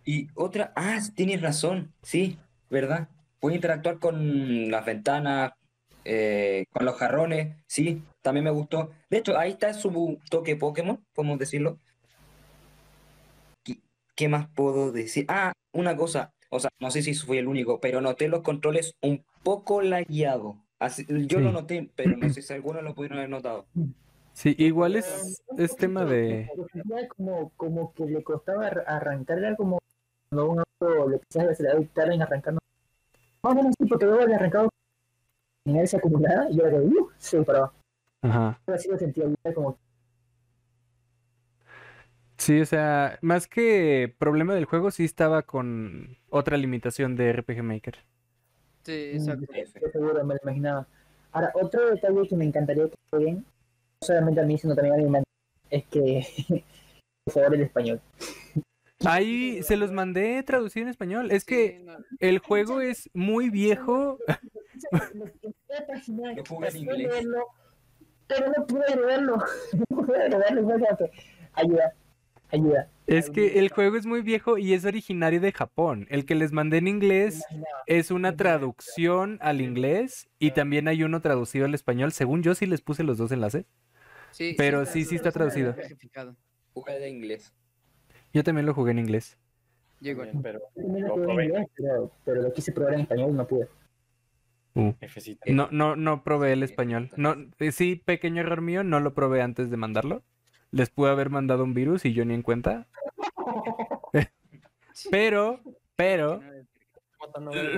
Y 0.04 0.28
otra, 0.34 0.72
ah, 0.74 0.98
tienes 1.14 1.42
razón, 1.42 1.92
sí, 2.02 2.38
¿verdad? 2.70 3.08
Puede 3.40 3.56
interactuar 3.56 3.98
con 3.98 4.70
las 4.70 4.84
ventanas, 4.84 5.52
eh, 6.04 6.64
con 6.72 6.86
los 6.86 6.96
jarrones, 6.96 7.54
sí, 7.66 8.02
también 8.22 8.44
me 8.44 8.50
gustó. 8.50 8.90
De 9.10 9.18
hecho, 9.18 9.38
ahí 9.38 9.50
está 9.52 9.72
su 9.74 10.18
toque 10.30 10.56
Pokémon, 10.56 11.04
podemos 11.14 11.38
decirlo. 11.38 11.78
¿Qué, 14.18 14.28
más 14.28 14.48
puedo 14.48 14.90
decir? 14.90 15.26
Ah, 15.28 15.52
una 15.72 15.96
cosa, 15.96 16.32
o 16.50 16.58
sea, 16.58 16.70
no 16.80 16.90
sé 16.90 17.02
si 17.02 17.14
fui 17.14 17.38
el 17.38 17.46
único, 17.46 17.78
pero 17.78 18.00
noté 18.00 18.26
los 18.26 18.42
controles 18.42 18.90
un 19.00 19.24
poco 19.44 19.80
lagueados. 19.80 20.56
Así, 20.80 21.06
yo 21.28 21.38
lo 21.38 21.50
Sí. 21.50 21.54
noté, 21.54 21.90
pero 21.94 22.16
no 22.16 22.28
sé 22.28 22.42
si 22.42 22.52
algunos 22.52 22.82
lo 22.82 22.96
pudieron 22.96 23.18
haber 23.18 23.30
notado. 23.30 23.68
Sí, 24.32 24.56
igual 24.58 24.96
es, 24.96 25.40
es 25.56 25.76
tema 25.76 26.04
de... 26.04 26.50
lo 26.56 27.08
como, 27.16 27.50
como 27.50 27.92
que 27.92 28.06
le 28.06 28.24
costaba 28.24 28.66
ar- 28.66 28.84
arrancar, 28.88 29.38
era 29.38 29.54
como 29.54 29.78
cuando 30.30 30.50
un 30.50 30.58
auto 30.58 31.08
le 31.10 31.18
pisas 31.20 31.44
el 31.44 31.50
acelerador 31.50 31.82
y 31.84 31.86
tarda 31.86 32.14
en 32.14 32.22
arrancar. 32.22 32.54
Más 32.54 32.60
o 33.52 33.54
menos 33.54 33.74
sí, 33.78 33.86
porque 33.86 34.04
luego 34.04 34.22
había 34.22 34.34
arrancado 34.34 34.68
en 35.64 35.76
inercia 35.76 36.00
acumulada 36.00 36.50
y 36.50 36.58
ahora 36.60 36.72
que 36.72 36.86
uh, 36.86 37.08
se 37.18 37.38
disparaba. 37.38 37.72
Ajá. 38.22 38.60
Ahora 38.66 38.78
sí 38.80 38.88
lo 38.88 38.98
sentía 38.98 39.26
era 39.44 39.54
como 39.54 39.78
Sí, 42.48 42.62
o 42.62 42.64
sea, 42.64 43.18
más 43.20 43.46
que 43.46 44.14
problema 44.16 44.54
del 44.54 44.64
juego, 44.64 44.90
sí 44.90 45.04
estaba 45.04 45.42
con 45.42 46.16
otra 46.30 46.56
limitación 46.56 47.14
de 47.14 47.30
RPG 47.30 47.62
Maker. 47.62 47.98
Sí, 48.84 49.10
Mm, 49.12 49.16
exacto. 49.18 49.46
Yo 49.54 49.88
seguro 49.92 50.24
me 50.24 50.32
lo 50.32 50.40
imaginaba. 50.42 50.86
Ahora, 51.32 51.50
otro 51.52 51.90
detalle 51.90 52.26
que 52.26 52.36
me 52.36 52.46
encantaría 52.46 52.88
que 52.88 52.94
esté 53.04 53.18
bien, 53.18 53.36
no 53.36 54.06
solamente 54.06 54.40
a 54.40 54.44
mí, 54.44 54.56
sino 54.56 54.74
también 54.74 54.94
a 54.94 54.96
mi 54.96 55.04
hermano, 55.04 55.24
es 55.68 55.84
que, 55.88 56.22
por 57.26 57.34
favor, 57.34 57.54
el 57.54 57.60
español. 57.60 58.00
Ahí 59.04 59.62
se 59.62 59.76
los 59.76 59.92
mandé 59.92 60.42
traducido 60.42 60.84
en 60.84 60.88
español. 60.88 61.30
Es 61.30 61.42
Sí, 61.42 61.54
que 61.54 61.80
no, 61.84 61.98
el 62.18 62.38
juego 62.38 62.80
es 62.80 63.10
muy 63.12 63.50
viejo. 63.50 64.20
Jugué 66.48 66.68
en 66.68 66.76
inglés. 66.78 67.26
Pero 68.26 68.52
no 68.56 68.66
pude 68.66 68.96
leerlo. 68.96 69.36
No 69.90 69.96
pude 69.98 70.30
que, 70.96 71.10
Ayuda. 71.52 71.92
Ayuda. 72.50 72.88
Es 73.06 73.30
que 73.30 73.58
el 73.58 73.70
juego 73.70 73.96
es 73.96 74.06
muy 74.06 74.22
viejo 74.22 74.58
y 74.58 74.72
es 74.72 74.84
originario 74.84 75.40
de 75.40 75.52
Japón. 75.52 76.06
El 76.10 76.24
que 76.24 76.34
les 76.34 76.52
mandé 76.52 76.78
en 76.78 76.88
inglés 76.88 77.44
es 77.86 78.10
una 78.10 78.36
traducción 78.36 79.38
al 79.40 79.60
inglés 79.60 80.28
y 80.38 80.50
también 80.52 80.88
hay 80.88 81.02
uno 81.02 81.20
traducido 81.20 81.64
al 81.64 81.74
español. 81.74 82.12
Según 82.12 82.42
yo 82.42 82.54
sí 82.54 82.66
les 82.66 82.80
puse 82.80 83.04
los 83.04 83.18
dos 83.18 83.32
enlaces. 83.32 83.66
Sí, 84.30 84.54
Pero 84.56 84.82
está 84.82 84.92
sí, 84.92 85.04
sí 85.04 85.16
está 85.16 85.32
traducido. 85.32 85.74
Jugué 86.74 86.98
de 86.98 87.08
inglés. 87.08 87.54
Yo 88.32 88.44
también 88.44 88.66
lo 88.66 88.74
jugué 88.74 88.92
en 88.92 88.98
inglés. 88.98 89.38
También, 90.02 90.42
pero 90.42 90.60
pero, 91.74 92.12
pero 92.24 92.42
lo 92.42 92.52
quise 92.52 92.72
probar 92.72 92.94
en 92.94 93.00
español 93.00 93.30
y 93.30 93.34
no 93.34 93.46
pude. 93.46 93.68
Eh, 94.74 95.52
No, 95.52 95.68
no, 95.72 95.96
no 95.96 96.22
probé 96.22 96.52
el 96.52 96.62
español. 96.62 97.10
No, 97.16 97.34
eh, 97.58 97.72
sí, 97.72 97.96
pequeño 97.96 98.42
error 98.42 98.60
mío, 98.60 98.84
no 98.84 99.00
lo 99.00 99.12
probé 99.12 99.42
antes 99.42 99.70
de 99.70 99.76
mandarlo. 99.76 100.22
Les 100.70 100.90
pude 100.90 101.10
haber 101.10 101.30
mandado 101.30 101.64
un 101.64 101.74
virus 101.74 102.04
y 102.04 102.12
yo 102.12 102.24
ni 102.24 102.34
en 102.34 102.42
cuenta. 102.42 102.86
Pero, 105.10 105.60
pero, 105.94 106.40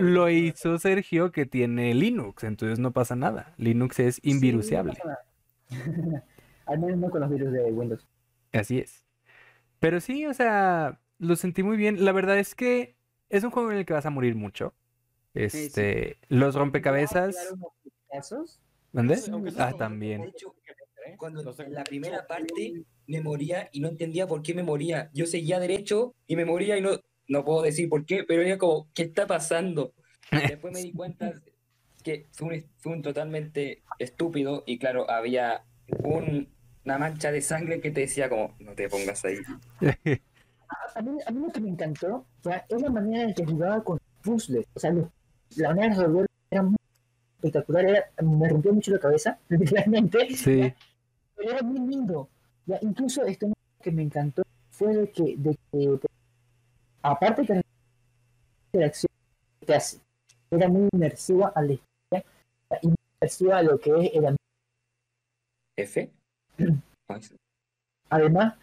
lo 0.01 0.31
hizo 0.31 0.79
Sergio 0.79 1.33
que 1.33 1.45
tiene 1.45 1.93
Linux, 1.95 2.45
entonces 2.45 2.79
no 2.79 2.93
pasa 2.93 3.15
nada. 3.15 3.53
Linux 3.59 3.99
es 4.01 4.21
inviruciable. 4.23 4.95
Sí, 4.95 5.77
no. 5.77 6.23
Al 6.67 6.79
menos 6.79 6.99
no 6.99 7.11
con 7.11 7.21
los 7.21 7.31
virus 7.31 7.53
de 7.53 7.65
Windows. 7.65 8.07
Así 8.53 8.79
es. 8.79 9.05
Pero 9.81 10.01
sí, 10.01 10.27
o 10.27 10.35
sea, 10.35 11.01
lo 11.19 11.37
sentí 11.37 11.63
muy 11.63 11.77
bien. 11.77 12.05
La 12.05 12.13
verdad 12.13 12.39
es 12.39 12.55
que 12.55 12.97
es 13.29 13.45
un 13.45 13.51
juego 13.51 13.71
en 13.73 13.79
el 13.79 13.87
que 13.87 13.93
vas 13.93 14.07
a 14.07 14.11
morir 14.11 14.35
mucho. 14.35 14.75
sí. 15.35 15.41
Este, 15.43 16.19
los 16.29 16.55
rompecabezas. 16.55 17.55
¿Dónde? 18.93 19.19
Ah, 19.59 19.73
también. 19.77 20.33
¿Eh? 21.13 21.17
cuando 21.19 21.43
No 21.43 21.53
sé, 21.53 21.65
en 21.65 21.75
la 21.75 21.85
primera 21.85 22.27
parte 22.27 22.85
me 23.07 23.21
moría 23.21 23.69
y 23.73 23.81
no 23.81 23.89
entendía 23.89 24.27
por 24.27 24.43
qué 24.43 24.55
me 24.55 24.63
moría. 24.63 25.11
Yo 25.13 25.27
seguía 25.27 25.59
derecho 25.61 26.15
y 26.27 26.37
me 26.37 26.45
moría 26.45 26.77
y 26.77 26.81
no, 26.81 26.91
no 27.29 27.45
puedo 27.45 27.63
decir 27.63 27.89
por 27.89 28.05
qué, 28.07 28.25
pero 28.25 28.43
era 28.43 28.59
como, 28.59 28.89
¿qué 28.95 29.03
está 29.05 29.27
pasando? 29.27 29.93
Después 30.31 30.73
me 30.73 30.81
di 30.81 30.93
cuenta 30.93 31.33
que 32.05 32.27
fue 32.33 32.49
un, 32.49 32.65
fue 32.79 32.93
un 32.93 33.03
totalmente 33.03 33.83
estúpido 33.99 34.63
y 34.67 34.79
claro, 34.79 35.11
había 35.11 35.65
un- 36.03 36.49
una 36.85 36.97
mancha 36.99 37.31
de 37.31 37.43
sangre 37.43 37.81
que 37.81 37.91
te 37.91 38.01
decía 38.01 38.29
como, 38.31 38.57
no 38.59 38.73
te 38.75 38.89
pongas 38.89 39.25
ahí. 39.25 39.37
A, 40.95 41.03
mí, 41.03 41.19
a 41.27 41.31
mí 41.33 41.41
lo 41.41 41.51
que 41.53 41.61
me 41.61 41.69
encantó 41.69 42.27
ya, 42.45 42.65
es 42.69 42.81
la 42.81 42.91
manera 42.91 43.25
en 43.25 43.35
que 43.35 43.45
jugaba 43.45 43.83
con 43.83 43.99
puzzles. 44.23 44.67
O 44.75 44.79
sea, 44.81 44.93
los- 44.93 45.09
la 45.57 45.71
manera 45.71 45.89
de 45.89 45.95
resolver 46.01 46.27
era 46.51 46.63
muy 46.63 46.77
espectacular. 47.37 47.85
Era, 47.87 48.05
me 48.23 48.49
rompió 48.49 48.73
mucho 48.73 48.93
la 48.93 48.99
cabeza, 49.01 49.39
literalmente. 49.49 50.37
Sí. 50.37 50.73
Pero 51.41 51.53
era 51.53 51.63
muy 51.63 51.81
lindo. 51.81 52.29
Ya, 52.67 52.79
incluso 52.83 53.25
esto 53.25 53.51
que 53.81 53.91
me 53.91 54.03
encantó 54.03 54.43
fue 54.71 54.95
de 54.95 55.11
que, 55.11 55.37
de 55.39 55.57
que 55.73 55.99
aparte 57.03 57.47
que 57.47 57.55
la 57.55 57.63
interacción 58.73 59.11
que 59.67 59.75
hace, 59.75 60.01
era 60.51 60.69
muy 60.69 60.89
inmersiva 60.93 61.53
a 61.55 61.63
la 61.63 61.73
historia 61.73 62.25
inmersiva 62.83 63.59
a 63.59 63.63
lo 63.63 63.79
que 63.79 63.91
es 63.91 64.11
el 64.13 64.27
ambiente. 64.27 64.37
¿F? 65.77 66.11
Además, 68.11 68.55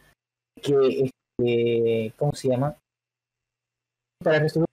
que, 0.61 1.11
este, 1.39 2.13
¿cómo 2.17 2.33
se 2.33 2.49
llama? 2.49 2.77
Para 4.23 4.39
resolver, 4.39 4.67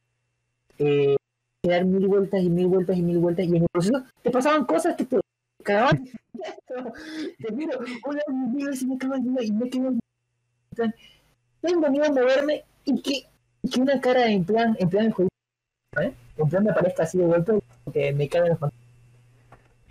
eh, 0.78 1.16
dar 1.62 1.84
mil 1.84 2.06
vueltas 2.06 2.42
y 2.42 2.50
mil 2.50 2.66
vueltas 2.66 2.96
y 2.96 3.02
mil 3.02 3.18
vueltas 3.18 3.46
y 3.46 3.49
en 3.49 3.62
el 3.62 3.68
proceso 3.73 4.04
te 4.23 4.30
pasaban 4.30 4.66
cosas 4.66 4.96
que 4.96 5.04
te 5.04 5.24
cagaban. 5.64 6.09
te 7.38 7.52
miro, 7.52 7.80
una 8.04 8.71
vez 8.71 8.83
y 8.83 8.87
me 8.87 8.99
cago 8.99 9.14
en 9.16 9.37
y 9.42 9.52
me 9.52 9.68
quedo 9.71 9.88
en 9.88 10.00
tengo 11.61 11.88
miedo 11.88 12.04
a 12.04 12.11
moverme 12.11 12.64
y 12.85 13.00
que, 13.00 13.26
y 13.62 13.71
que 13.71 13.80
una 13.80 14.00
cara 14.00 14.28
en 14.28 14.44
plan, 14.44 14.76
en 14.78 14.88
plan 14.90 15.14
¿eh? 16.00 16.12
En 16.37 16.49
plan 16.49 16.64
me 16.64 16.71
aparezca 16.71 17.04
así 17.04 17.18
de 17.18 17.25
golpe 17.25 17.59
que 17.92 18.12
me 18.12 18.28
cago 18.28 18.47
en 18.47 18.59
los. 18.61 18.71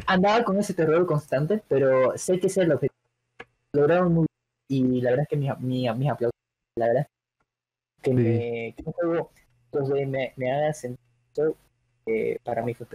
Andaba 0.06 0.44
con 0.44 0.60
ese 0.60 0.74
terror 0.74 1.06
constante, 1.06 1.64
pero 1.68 2.18
sé 2.18 2.40
que 2.40 2.48
ese 2.48 2.62
es 2.62 2.66
el 2.68 2.74
objetivo. 2.74 3.00
Lograron 3.74 4.14
muy 4.14 4.28
y 4.70 5.02
la 5.02 5.12
verdad 5.12 5.24
es 5.24 5.30
que 5.30 5.38
mis, 5.38 5.60
mis, 5.60 5.96
mis 5.96 6.10
aplausos, 6.10 6.36
la 6.76 6.88
verdad 6.88 7.08
que, 8.02 8.12
Sí. 8.12 8.16
me, 8.16 8.74
que 8.76 8.84
un 8.86 8.94
juego 8.94 9.32
pues, 9.72 9.90
me, 10.08 10.34
me 10.36 10.52
haga 10.52 10.74
sentir 10.74 11.00
eh, 12.06 12.38
para 12.44 12.62
mí 12.64 12.74
fue 12.74 12.86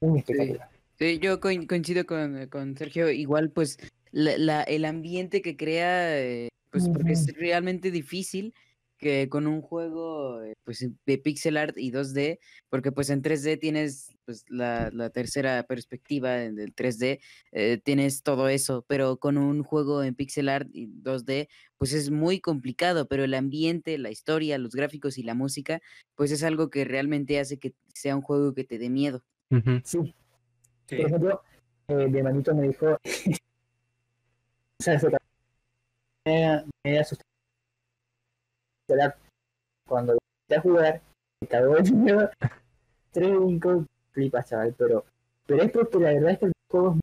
un 0.00 0.18
espectacular. 0.18 0.71
Sí, 1.02 1.18
yo 1.18 1.40
coin- 1.40 1.66
coincido 1.66 2.06
con, 2.06 2.46
con 2.48 2.76
Sergio. 2.76 3.10
Igual, 3.10 3.50
pues, 3.50 3.76
la, 4.12 4.38
la- 4.38 4.62
el 4.62 4.84
ambiente 4.84 5.42
que 5.42 5.56
crea, 5.56 6.16
eh, 6.20 6.48
pues, 6.70 6.88
porque 6.88 7.12
es 7.14 7.26
realmente 7.36 7.90
difícil 7.90 8.54
que 8.98 9.28
con 9.28 9.48
un 9.48 9.62
juego, 9.62 10.40
eh, 10.44 10.52
pues, 10.62 10.86
de 11.04 11.18
pixel 11.18 11.56
art 11.56 11.76
y 11.76 11.90
2D, 11.90 12.38
porque, 12.70 12.92
pues, 12.92 13.10
en 13.10 13.20
3D 13.20 13.56
tienes, 13.56 14.14
pues, 14.26 14.44
la, 14.48 14.90
la 14.92 15.10
tercera 15.10 15.64
perspectiva 15.64 16.44
en- 16.44 16.54
del 16.54 16.72
3D, 16.72 17.18
eh, 17.50 17.80
tienes 17.84 18.22
todo 18.22 18.48
eso, 18.48 18.84
pero 18.86 19.16
con 19.16 19.38
un 19.38 19.64
juego 19.64 20.04
en 20.04 20.14
pixel 20.14 20.48
art 20.48 20.68
y 20.72 20.86
2D, 20.86 21.48
pues, 21.78 21.94
es 21.94 22.10
muy 22.12 22.38
complicado, 22.40 23.08
pero 23.08 23.24
el 23.24 23.34
ambiente, 23.34 23.98
la 23.98 24.12
historia, 24.12 24.56
los 24.56 24.72
gráficos 24.76 25.18
y 25.18 25.24
la 25.24 25.34
música, 25.34 25.82
pues, 26.14 26.30
es 26.30 26.44
algo 26.44 26.70
que 26.70 26.84
realmente 26.84 27.40
hace 27.40 27.58
que 27.58 27.74
sea 27.92 28.14
un 28.14 28.22
juego 28.22 28.54
que 28.54 28.62
te 28.62 28.78
dé 28.78 28.88
miedo. 28.88 29.24
Sí, 29.82 30.14
Sí. 30.92 30.98
por 30.98 31.06
ejemplo, 31.06 31.42
eh, 31.88 32.06
mi 32.06 32.18
hermanito 32.18 32.54
me 32.54 32.68
dijo, 32.68 32.98
me, 36.26 36.64
me 36.84 37.02
cuando 39.88 40.12
empecé 40.12 40.58
a 40.58 40.60
jugar, 40.60 41.00
me 41.40 41.48
cagó 41.48 41.76
de 41.76 41.90
miedo, 41.90 42.30
tres 43.10 43.38
brincos, 43.38 43.86
flipas, 44.10 44.50
chaval, 44.50 44.74
pero, 44.76 45.06
pero 45.46 45.62
es 45.62 45.72
porque 45.72 45.98
la 45.98 46.12
verdad 46.12 46.32
es 46.32 46.38
que 46.38 46.44
el 46.44 46.52
juego 46.70 46.98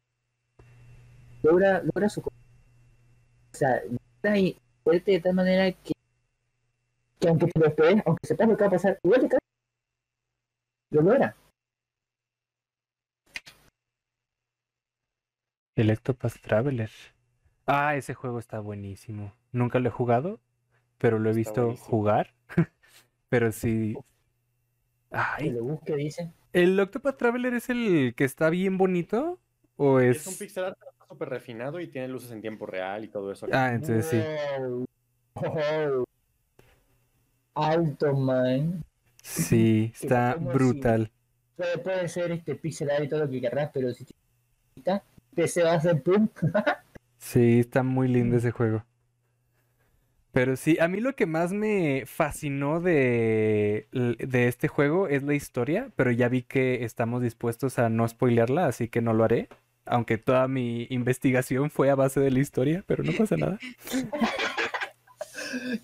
logra, 1.42 1.82
logra 1.82 2.10
su 2.10 2.22
o 2.22 2.30
sea, 3.52 3.82
y 4.38 4.56
fuerte 4.84 5.14
de 5.14 5.20
tal 5.20 5.34
manera 5.34 5.72
que, 5.72 5.94
que 7.20 7.28
aunque 7.28 7.48
te 7.48 7.60
lo 7.60 7.66
esperes, 7.66 8.04
aunque 8.06 8.28
sepas 8.28 8.50
lo 8.50 8.56
que 8.56 8.64
va 8.64 8.68
a 8.68 8.72
pasar, 8.72 9.00
igual 9.04 9.22
te 9.22 9.30
cagas. 9.30 9.40
Lo 10.92 11.02
logra. 11.02 11.36
El 15.80 15.92
Octopath 15.92 16.42
Traveler. 16.42 16.90
Ah, 17.66 17.96
ese 17.96 18.14
juego 18.14 18.38
está 18.40 18.60
buenísimo. 18.60 19.34
Nunca 19.54 19.80
lo 19.80 19.88
he 19.88 19.92
jugado, 19.92 20.42
pero 20.98 21.20
lo 21.20 21.30
he 21.30 21.32
Está 21.32 21.38
visto 21.40 21.62
buenísimo. 21.64 21.88
jugar. 21.88 22.34
pero 23.30 23.54
sí. 23.54 23.96
Que 25.10 25.16
Ay, 25.18 25.52
lo 25.52 25.64
busque, 25.64 25.96
dice. 25.96 26.34
¿el 26.52 26.78
Octopath 26.78 27.18
Traveler 27.18 27.54
es 27.54 27.70
el 27.70 28.14
que 28.18 28.26
está 28.26 28.50
bien 28.50 28.78
bonito? 28.78 29.40
¿O 29.78 30.02
es.? 30.02 30.18
Es 30.18 30.28
un 30.28 30.38
pixel 30.38 30.66
art 30.66 30.78
pero 30.78 30.92
está 30.92 31.06
súper 31.08 31.30
refinado 31.30 31.80
y 31.80 31.88
tiene 31.88 32.10
luces 32.10 32.32
en 32.32 32.42
tiempo 32.42 32.66
real 32.66 33.06
y 33.06 33.08
todo 33.08 33.32
eso. 33.32 33.48
Ah, 33.54 33.72
entonces 33.72 34.06
sí. 34.06 34.22
Wow. 34.60 34.86
Wow. 35.36 36.04
Alto, 37.56 38.14
man. 38.18 38.84
Sí, 39.24 39.94
está 39.94 40.36
brutal. 40.36 41.10
Puede, 41.56 41.78
puede 41.78 42.10
ser 42.10 42.34
este 42.34 42.56
pixel 42.56 42.92
art 42.92 43.06
y 43.06 43.08
todo 43.08 43.22
lo 43.22 43.30
que 43.30 43.40
querrás, 43.40 43.72
pero 43.74 43.94
si 43.94 44.06
te 45.40 45.44
PC 45.44 45.64
va 45.64 45.72
a 45.72 45.76
hacer 45.76 46.02
pum. 46.02 46.28
Sí, 47.18 47.60
está 47.60 47.84
muy 47.84 48.08
lindo 48.08 48.38
ese 48.38 48.52
juego. 48.52 48.86
Pero 50.32 50.56
sí, 50.56 50.78
a 50.80 50.88
mí 50.88 51.00
lo 51.00 51.16
que 51.16 51.26
más 51.26 51.52
me 51.54 52.04
fascinó 52.06 52.80
de, 52.80 53.88
de 53.92 54.48
este 54.48 54.68
juego 54.68 55.08
es 55.08 55.24
la 55.24 55.34
historia, 55.34 55.92
pero 55.96 56.12
ya 56.12 56.30
vi 56.30 56.44
que 56.44 56.84
estamos 56.84 57.22
dispuestos 57.22 57.80
a 57.80 57.90
no 57.90 58.08
spoilearla, 58.08 58.68
así 58.68 58.88
que 58.88 59.02
no 59.02 59.14
lo 59.14 59.24
haré. 59.24 59.50
Aunque 59.86 60.18
toda 60.18 60.48
mi 60.48 60.88
investigación 60.92 61.72
fue 61.72 61.90
a 61.90 61.96
base 61.96 62.20
de 62.20 62.32
la 62.32 62.40
historia, 62.40 62.84
pero 62.86 63.04
no 63.04 63.12
pasa 63.18 63.38
nada. 63.38 63.58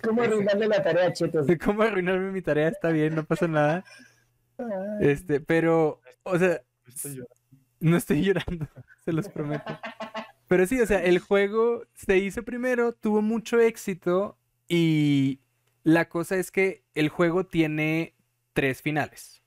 ¿Cómo 0.02 0.22
arruinarle 0.22 0.68
la 0.68 0.82
tarea, 0.82 1.12
chetos? 1.12 1.46
¿Cómo 1.64 1.82
arruinarme 1.82 2.30
mi 2.30 2.40
tarea? 2.40 2.68
Está 2.68 2.90
bien, 2.90 3.16
no 3.16 3.24
pasa 3.24 3.48
nada. 3.48 3.84
Este, 5.00 5.40
pero, 5.40 6.00
o 6.22 6.38
sea. 6.38 6.62
No 7.80 7.96
estoy 7.96 8.22
llorando, 8.22 8.68
se 9.04 9.12
los 9.12 9.28
prometo. 9.28 9.78
Pero 10.48 10.66
sí, 10.66 10.80
o 10.80 10.86
sea, 10.86 11.02
el 11.02 11.18
juego 11.18 11.84
se 11.94 12.18
hizo 12.18 12.44
primero, 12.44 12.92
tuvo 12.92 13.20
mucho 13.20 13.60
éxito 13.60 14.38
y 14.68 15.40
la 15.82 16.08
cosa 16.08 16.36
es 16.36 16.50
que 16.50 16.84
el 16.94 17.08
juego 17.08 17.46
tiene 17.46 18.14
tres 18.52 18.82
finales. 18.82 19.42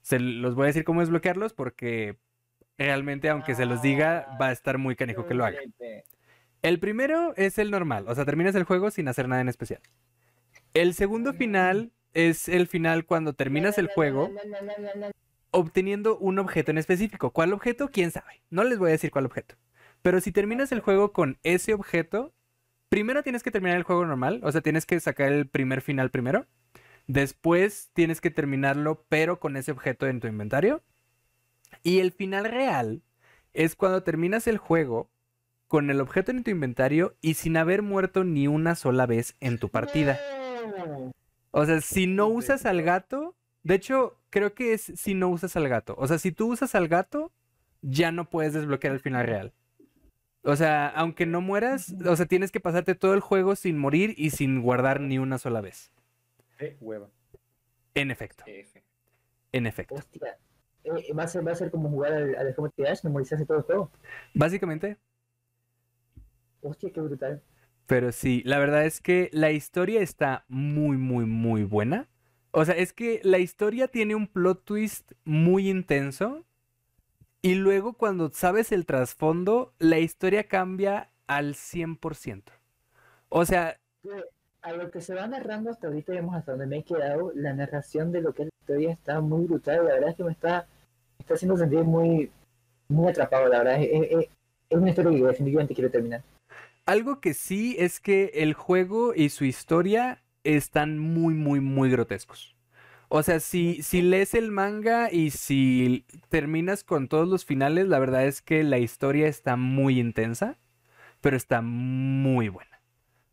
Se 0.00 0.18
los 0.18 0.54
voy 0.54 0.64
a 0.64 0.66
decir 0.68 0.84
cómo 0.84 1.00
desbloquearlos 1.00 1.52
porque 1.52 2.18
realmente, 2.78 3.28
aunque 3.28 3.54
se 3.54 3.66
los 3.66 3.82
diga, 3.82 4.36
va 4.40 4.48
a 4.48 4.52
estar 4.52 4.78
muy 4.78 4.96
canijo 4.96 5.26
que 5.26 5.34
lo 5.34 5.44
haga. 5.44 5.58
El 6.62 6.80
primero 6.80 7.34
es 7.36 7.58
el 7.58 7.70
normal, 7.70 8.06
o 8.08 8.14
sea, 8.14 8.24
terminas 8.24 8.54
el 8.54 8.64
juego 8.64 8.90
sin 8.90 9.08
hacer 9.08 9.28
nada 9.28 9.42
en 9.42 9.48
especial. 9.48 9.80
El 10.72 10.94
segundo 10.94 11.34
final 11.34 11.92
es 12.14 12.48
el 12.48 12.66
final 12.66 13.04
cuando 13.04 13.34
terminas 13.34 13.76
el 13.76 13.88
juego 13.88 14.30
obteniendo 15.54 16.18
un 16.18 16.38
objeto 16.40 16.72
en 16.72 16.78
específico. 16.78 17.30
¿Cuál 17.30 17.52
objeto? 17.52 17.88
¿Quién 17.88 18.10
sabe? 18.10 18.42
No 18.50 18.64
les 18.64 18.78
voy 18.78 18.88
a 18.88 18.92
decir 18.92 19.10
cuál 19.10 19.24
objeto. 19.24 19.54
Pero 20.02 20.20
si 20.20 20.32
terminas 20.32 20.72
el 20.72 20.80
juego 20.80 21.12
con 21.12 21.38
ese 21.44 21.72
objeto, 21.74 22.34
primero 22.88 23.22
tienes 23.22 23.42
que 23.42 23.52
terminar 23.52 23.76
el 23.76 23.84
juego 23.84 24.04
normal, 24.04 24.40
o 24.42 24.52
sea, 24.52 24.60
tienes 24.60 24.84
que 24.84 24.98
sacar 24.98 25.32
el 25.32 25.46
primer 25.46 25.80
final 25.80 26.10
primero. 26.10 26.46
Después 27.06 27.90
tienes 27.94 28.20
que 28.20 28.30
terminarlo, 28.30 29.06
pero 29.08 29.38
con 29.38 29.56
ese 29.56 29.70
objeto 29.70 30.06
en 30.08 30.20
tu 30.20 30.26
inventario. 30.26 30.82
Y 31.82 32.00
el 32.00 32.12
final 32.12 32.46
real 32.46 33.02
es 33.52 33.76
cuando 33.76 34.02
terminas 34.02 34.46
el 34.48 34.58
juego 34.58 35.08
con 35.68 35.88
el 35.88 36.00
objeto 36.00 36.32
en 36.32 36.42
tu 36.42 36.50
inventario 36.50 37.16
y 37.20 37.34
sin 37.34 37.56
haber 37.56 37.82
muerto 37.82 38.24
ni 38.24 38.48
una 38.48 38.74
sola 38.74 39.06
vez 39.06 39.36
en 39.40 39.58
tu 39.58 39.68
partida. 39.68 40.18
O 41.52 41.64
sea, 41.64 41.80
si 41.80 42.06
no 42.06 42.26
usas 42.26 42.66
al 42.66 42.82
gato, 42.82 43.36
de 43.62 43.76
hecho, 43.76 44.18
creo 44.34 44.52
que 44.52 44.72
es 44.72 44.82
si 44.96 45.14
no 45.14 45.28
usas 45.28 45.54
al 45.54 45.68
gato. 45.68 45.94
O 45.96 46.08
sea, 46.08 46.18
si 46.18 46.32
tú 46.32 46.50
usas 46.50 46.74
al 46.74 46.88
gato, 46.88 47.30
ya 47.82 48.10
no 48.10 48.28
puedes 48.28 48.52
desbloquear 48.52 48.92
el 48.92 48.98
final 48.98 49.24
real. 49.24 49.52
O 50.42 50.56
sea, 50.56 50.88
aunque 50.88 51.24
no 51.24 51.40
mueras, 51.40 51.94
o 52.04 52.16
sea, 52.16 52.26
tienes 52.26 52.50
que 52.50 52.58
pasarte 52.58 52.96
todo 52.96 53.14
el 53.14 53.20
juego 53.20 53.54
sin 53.54 53.78
morir 53.78 54.12
y 54.16 54.30
sin 54.30 54.60
guardar 54.60 55.00
ni 55.00 55.18
una 55.18 55.38
sola 55.38 55.60
vez. 55.60 55.92
De 56.58 56.76
hueva. 56.80 57.08
En 57.94 58.10
efecto, 58.10 58.42
F. 58.44 58.82
en 59.52 59.68
efecto. 59.68 59.94
Hostia. 59.94 60.36
Eh, 60.82 61.14
va, 61.16 61.22
a 61.22 61.28
ser, 61.28 61.46
va 61.46 61.52
a 61.52 61.54
ser 61.54 61.70
como 61.70 61.88
jugar 61.88 62.12
al, 62.12 62.34
al 62.34 62.54
Home 62.56 62.70
Dash, 62.76 63.04
memorizarse 63.04 63.46
todo 63.46 63.58
el 63.58 63.62
juego. 63.62 63.92
Básicamente, 64.34 64.98
Hostia, 66.60 66.90
qué 66.92 67.00
brutal. 67.00 67.40
Pero 67.86 68.10
sí, 68.10 68.42
la 68.44 68.58
verdad 68.58 68.84
es 68.84 69.00
que 69.00 69.30
la 69.32 69.52
historia 69.52 70.00
está 70.00 70.44
muy, 70.48 70.96
muy, 70.96 71.24
muy 71.24 71.62
buena. 71.62 72.08
O 72.54 72.64
sea, 72.64 72.74
es 72.76 72.92
que 72.92 73.20
la 73.24 73.38
historia 73.38 73.88
tiene 73.88 74.14
un 74.14 74.26
plot 74.28 74.64
twist 74.64 75.12
muy 75.24 75.68
intenso. 75.68 76.44
Y 77.42 77.54
luego 77.56 77.94
cuando 77.94 78.30
sabes 78.32 78.72
el 78.72 78.86
trasfondo, 78.86 79.74
la 79.78 79.98
historia 79.98 80.48
cambia 80.48 81.10
al 81.26 81.54
100%. 81.54 82.52
O 83.28 83.44
sea, 83.44 83.76
A 84.62 84.72
lo 84.72 84.90
que 84.90 85.00
se 85.00 85.14
va 85.14 85.26
narrando 85.26 85.70
hasta 85.70 85.88
ahorita, 85.88 86.12
digamos, 86.12 86.34
hasta 86.36 86.52
donde 86.52 86.66
me 86.66 86.78
he 86.78 86.84
quedado, 86.84 87.32
la 87.34 87.52
narración 87.52 88.12
de 88.12 88.22
lo 88.22 88.32
que 88.32 88.44
es 88.44 88.48
la 88.48 88.60
historia 88.62 88.92
está 88.92 89.20
muy 89.20 89.46
brutal. 89.46 89.84
La 89.84 89.94
verdad 89.94 90.10
es 90.10 90.16
que 90.16 90.24
me 90.24 90.32
está, 90.32 90.66
me 91.18 91.22
está 91.22 91.34
haciendo 91.34 91.56
sentir 91.58 91.84
muy, 91.84 92.30
muy 92.88 93.10
atrapado, 93.10 93.48
la 93.48 93.58
verdad. 93.58 93.82
Es, 93.82 93.90
es- 94.10 94.28
es 94.70 94.78
una 94.78 94.90
historia 94.90 95.10
que 95.12 95.22
definitivamente 95.24 95.74
quiero 95.74 95.90
terminar. 95.90 96.22
algo 96.86 97.20
que 97.20 97.34
sí 97.34 97.76
es 97.78 98.00
que 98.00 98.32
el 98.34 98.54
juego 98.54 99.14
y 99.14 99.28
su 99.30 99.44
historia 99.44 100.22
están 100.44 100.98
muy, 100.98 101.34
muy, 101.34 101.60
muy 101.60 101.90
grotescos. 101.90 102.54
O 103.08 103.22
sea, 103.22 103.40
si, 103.40 103.82
si 103.82 104.02
lees 104.02 104.34
el 104.34 104.50
manga 104.50 105.10
y 105.12 105.30
si 105.30 106.04
terminas 106.28 106.84
con 106.84 107.08
todos 107.08 107.28
los 107.28 107.44
finales, 107.44 107.86
la 107.88 107.98
verdad 107.98 108.26
es 108.26 108.42
que 108.42 108.62
la 108.64 108.78
historia 108.78 109.28
está 109.28 109.56
muy 109.56 110.00
intensa, 110.00 110.58
pero 111.20 111.36
está 111.36 111.60
muy 111.62 112.48
buena. 112.48 112.80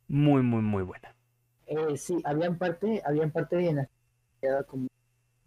Muy, 0.08 0.44
muy, 0.44 0.62
muy 0.62 0.84
buena. 0.84 1.16
Eh, 1.68 1.98
sí, 1.98 2.22
habían 2.26 2.60
en 2.62 3.76
las 3.76 3.88
que 3.88 3.92
quedaba 4.42 4.64
como, 4.64 4.88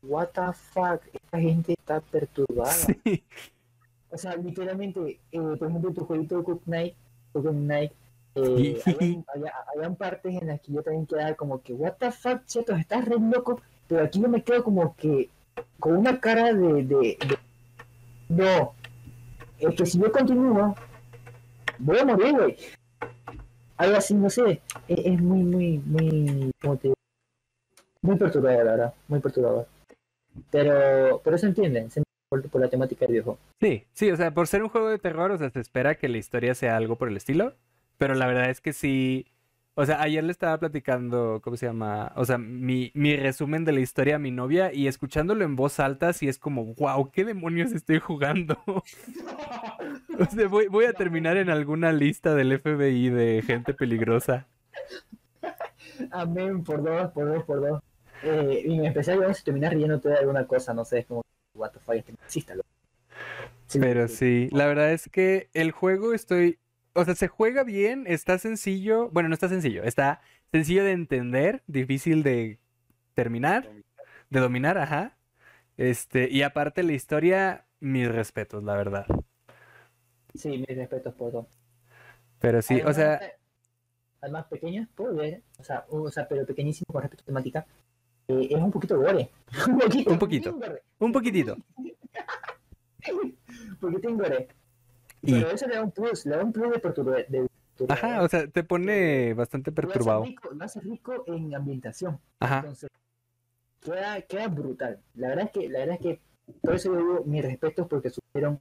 what 0.02 0.28
the 0.28 0.52
fuck, 0.52 1.02
esta 1.12 1.38
gente 1.38 1.74
está 1.78 2.00
perturbada. 2.00 2.72
Sí. 3.04 3.22
O 4.10 4.16
sea, 4.16 4.36
literalmente, 4.36 5.20
eh, 5.32 5.40
por 5.58 5.68
ejemplo, 5.68 5.92
tu 5.92 6.04
jueguito 6.04 6.44
Cook 6.44 6.62
Knight, 6.64 6.94
Cook 7.32 7.50
Knight, 7.50 7.92
eh, 8.34 8.80
habían, 8.86 9.24
había- 9.34 9.52
habían 9.74 9.96
partes 9.96 10.34
en 10.40 10.48
las 10.48 10.60
que 10.60 10.72
yo 10.72 10.82
también 10.82 11.06
quedaba 11.06 11.34
como 11.34 11.62
que, 11.62 11.72
what 11.72 11.94
the 11.98 12.10
fuck, 12.10 12.44
chetos, 12.46 12.78
estás 12.78 13.04
re 13.04 13.16
loco, 13.18 13.60
pero 13.88 14.04
aquí 14.04 14.20
yo 14.20 14.28
me 14.28 14.42
quedo 14.42 14.64
como 14.64 14.94
que 14.96 15.30
con 15.78 15.96
una 15.96 16.20
cara 16.20 16.52
de, 16.52 16.82
de, 16.84 16.84
de- 16.84 17.38
no, 18.28 18.74
es 19.58 19.74
que 19.76 19.86
si 19.86 19.98
yo 19.98 20.10
continúo, 20.10 20.74
voy 21.78 21.98
a 21.98 22.04
morir, 22.04 22.32
güey. 22.34 22.56
Algo 23.76 23.96
así, 23.96 24.14
no 24.14 24.30
sé, 24.30 24.60
es, 24.88 24.98
es 24.98 25.20
muy, 25.20 25.42
muy, 25.42 25.78
muy, 25.78 26.50
¿cómo 26.60 26.76
te 26.76 26.88
digo? 26.88 26.94
Muy 28.02 28.16
perturbador, 28.16 28.64
la 28.64 28.70
verdad, 28.72 28.94
muy 29.08 29.20
perturbador. 29.20 29.66
Pero, 30.50 31.20
pero 31.24 31.38
se 31.38 31.46
entiende, 31.46 31.78
se 31.90 32.00
entiende 32.00 32.04
por, 32.28 32.48
por 32.48 32.60
la 32.60 32.68
temática 32.68 33.04
del 33.06 33.12
viejo. 33.14 33.38
Sí, 33.60 33.84
sí, 33.92 34.10
o 34.10 34.16
sea, 34.16 34.32
por 34.32 34.46
ser 34.46 34.62
un 34.62 34.68
juego 34.68 34.88
de 34.88 34.98
terror, 34.98 35.30
o 35.32 35.38
sea, 35.38 35.50
se 35.50 35.60
espera 35.60 35.96
que 35.96 36.08
la 36.08 36.18
historia 36.18 36.54
sea 36.54 36.76
algo 36.76 36.96
por 36.96 37.08
el 37.08 37.16
estilo, 37.16 37.54
pero 37.98 38.14
la 38.14 38.26
verdad 38.26 38.50
es 38.50 38.60
que 38.60 38.72
sí, 38.72 39.26
o 39.76 39.84
sea, 39.84 40.00
ayer 40.02 40.22
le 40.22 40.30
estaba 40.30 40.58
platicando, 40.58 41.40
¿cómo 41.42 41.56
se 41.56 41.66
llama? 41.66 42.12
O 42.16 42.24
sea, 42.24 42.38
mi, 42.38 42.92
mi 42.94 43.16
resumen 43.16 43.64
de 43.64 43.72
la 43.72 43.80
historia 43.80 44.16
a 44.16 44.18
mi 44.20 44.30
novia 44.30 44.72
y 44.72 44.86
escuchándolo 44.86 45.44
en 45.44 45.56
voz 45.56 45.80
alta, 45.80 46.12
sí 46.12 46.28
es 46.28 46.38
como, 46.38 46.74
wow, 46.74 47.10
¿qué 47.10 47.24
demonios 47.24 47.72
estoy 47.72 47.98
jugando? 47.98 48.56
O 50.16 50.24
sea, 50.26 50.46
voy, 50.46 50.68
voy 50.68 50.84
a 50.84 50.92
terminar 50.92 51.36
en 51.36 51.50
alguna 51.50 51.92
lista 51.92 52.36
del 52.36 52.56
FBI 52.60 53.08
de 53.08 53.42
gente 53.42 53.74
peligrosa. 53.74 54.46
Amén, 56.12 56.62
por 56.62 56.84
dos, 56.84 57.10
por 57.10 57.26
dos, 57.26 57.42
por 57.42 57.60
dos. 57.60 57.82
Eh, 58.22 58.62
y 58.64 58.78
en 58.78 58.84
especial, 58.86 59.16
digamos, 59.16 59.38
si 59.38 59.44
terminas 59.44 59.72
riéndote 59.72 60.08
de 60.08 60.18
alguna 60.18 60.46
cosa, 60.46 60.72
no 60.72 60.84
sé, 60.84 61.00
es 61.00 61.06
como, 61.06 61.22
what 61.54 61.72
the 61.72 61.80
fuck, 61.80 61.96
este 61.96 62.12
exista. 62.12 62.54
Sí, 63.66 63.78
Pero 63.78 64.08
sí, 64.08 64.48
la 64.52 64.66
verdad 64.66 64.92
es 64.92 65.08
que 65.08 65.48
el 65.52 65.72
juego 65.72 66.14
estoy, 66.14 66.58
o 66.94 67.04
sea, 67.04 67.14
se 67.14 67.28
juega 67.28 67.64
bien, 67.64 68.04
está 68.06 68.38
sencillo, 68.38 69.10
bueno, 69.10 69.28
no 69.28 69.34
está 69.34 69.48
sencillo, 69.48 69.82
está 69.84 70.20
sencillo 70.50 70.84
de 70.84 70.92
entender, 70.92 71.62
difícil 71.66 72.22
de 72.22 72.58
terminar, 73.14 73.68
de 74.30 74.40
dominar, 74.40 74.78
ajá. 74.78 75.16
Este, 75.76 76.28
y 76.30 76.42
aparte 76.42 76.82
la 76.82 76.92
historia, 76.92 77.66
mis 77.80 78.08
respetos, 78.08 78.62
la 78.62 78.76
verdad. 78.76 79.06
Sí, 80.34 80.58
mis 80.58 80.76
respetos 80.76 81.14
por 81.14 81.32
dos. 81.32 81.46
Pero 82.38 82.62
sí, 82.62 82.80
o 82.82 82.92
sea, 82.92 83.20
Además, 84.24 84.46
pequeño, 84.46 84.88
puedo 84.94 85.14
ver, 85.16 85.42
o 85.58 85.64
sea, 85.64 85.84
o 85.90 86.10
sea, 86.10 86.26
pero 86.26 86.46
pequeñísimo 86.46 86.86
con 86.90 87.02
respecto 87.02 87.24
a 87.24 87.26
temática, 87.26 87.66
eh, 88.28 88.48
es 88.50 88.56
un 88.56 88.70
poquito 88.70 88.96
gore. 88.96 89.28
un 89.68 89.78
poquito. 89.78 90.10
Un 90.10 90.18
poquito. 90.18 90.58
un 90.98 91.12
poquitito. 91.12 91.56
Porque 93.80 93.98
tengo 93.98 94.22
gore. 94.22 94.48
Y, 95.26 95.32
Pero 95.32 95.50
eso 95.50 95.66
le 95.66 95.74
da 95.76 95.82
un 95.82 95.90
plus, 95.90 96.26
le 96.26 96.36
da 96.36 96.44
un 96.44 96.52
plus 96.52 96.70
de 96.72 96.78
perturba- 96.82 97.24
de 97.26 97.46
ajá, 97.88 98.22
o 98.22 98.28
sea, 98.28 98.46
te 98.46 98.62
pone 98.62 99.32
bastante 99.34 99.70
Lo 99.70 99.74
hace 99.74 99.86
perturbado. 99.88 100.24
rico- 100.24 100.50
Lo 100.52 100.64
hace 100.64 100.80
rico 100.80 101.24
en 101.26 101.54
ambientación. 101.54 102.20
Ajá, 102.40 102.58
Entonces, 102.58 102.90
queda, 103.82 104.20
queda 104.22 104.48
brutal. 104.48 105.00
La 105.14 105.28
verdad 105.28 105.46
es 105.46 105.50
que, 105.52 105.68
la 105.68 105.78
verdad 105.80 105.96
es 105.96 106.00
que, 106.02 106.20
por 106.62 106.74
eso 106.74 106.92
yo 106.92 106.98
digo 106.98 107.22
mis 107.24 107.42
respetos 107.44 107.86
porque 107.88 108.10
supieron 108.10 108.60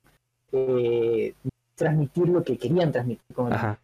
eh, 0.53 1.33
transmitir 1.75 2.29
lo 2.29 2.43
que 2.43 2.57
querían 2.57 2.91
transmitir 2.91 3.35
con 3.35 3.47
el 3.47 3.53
ajá. 3.53 3.79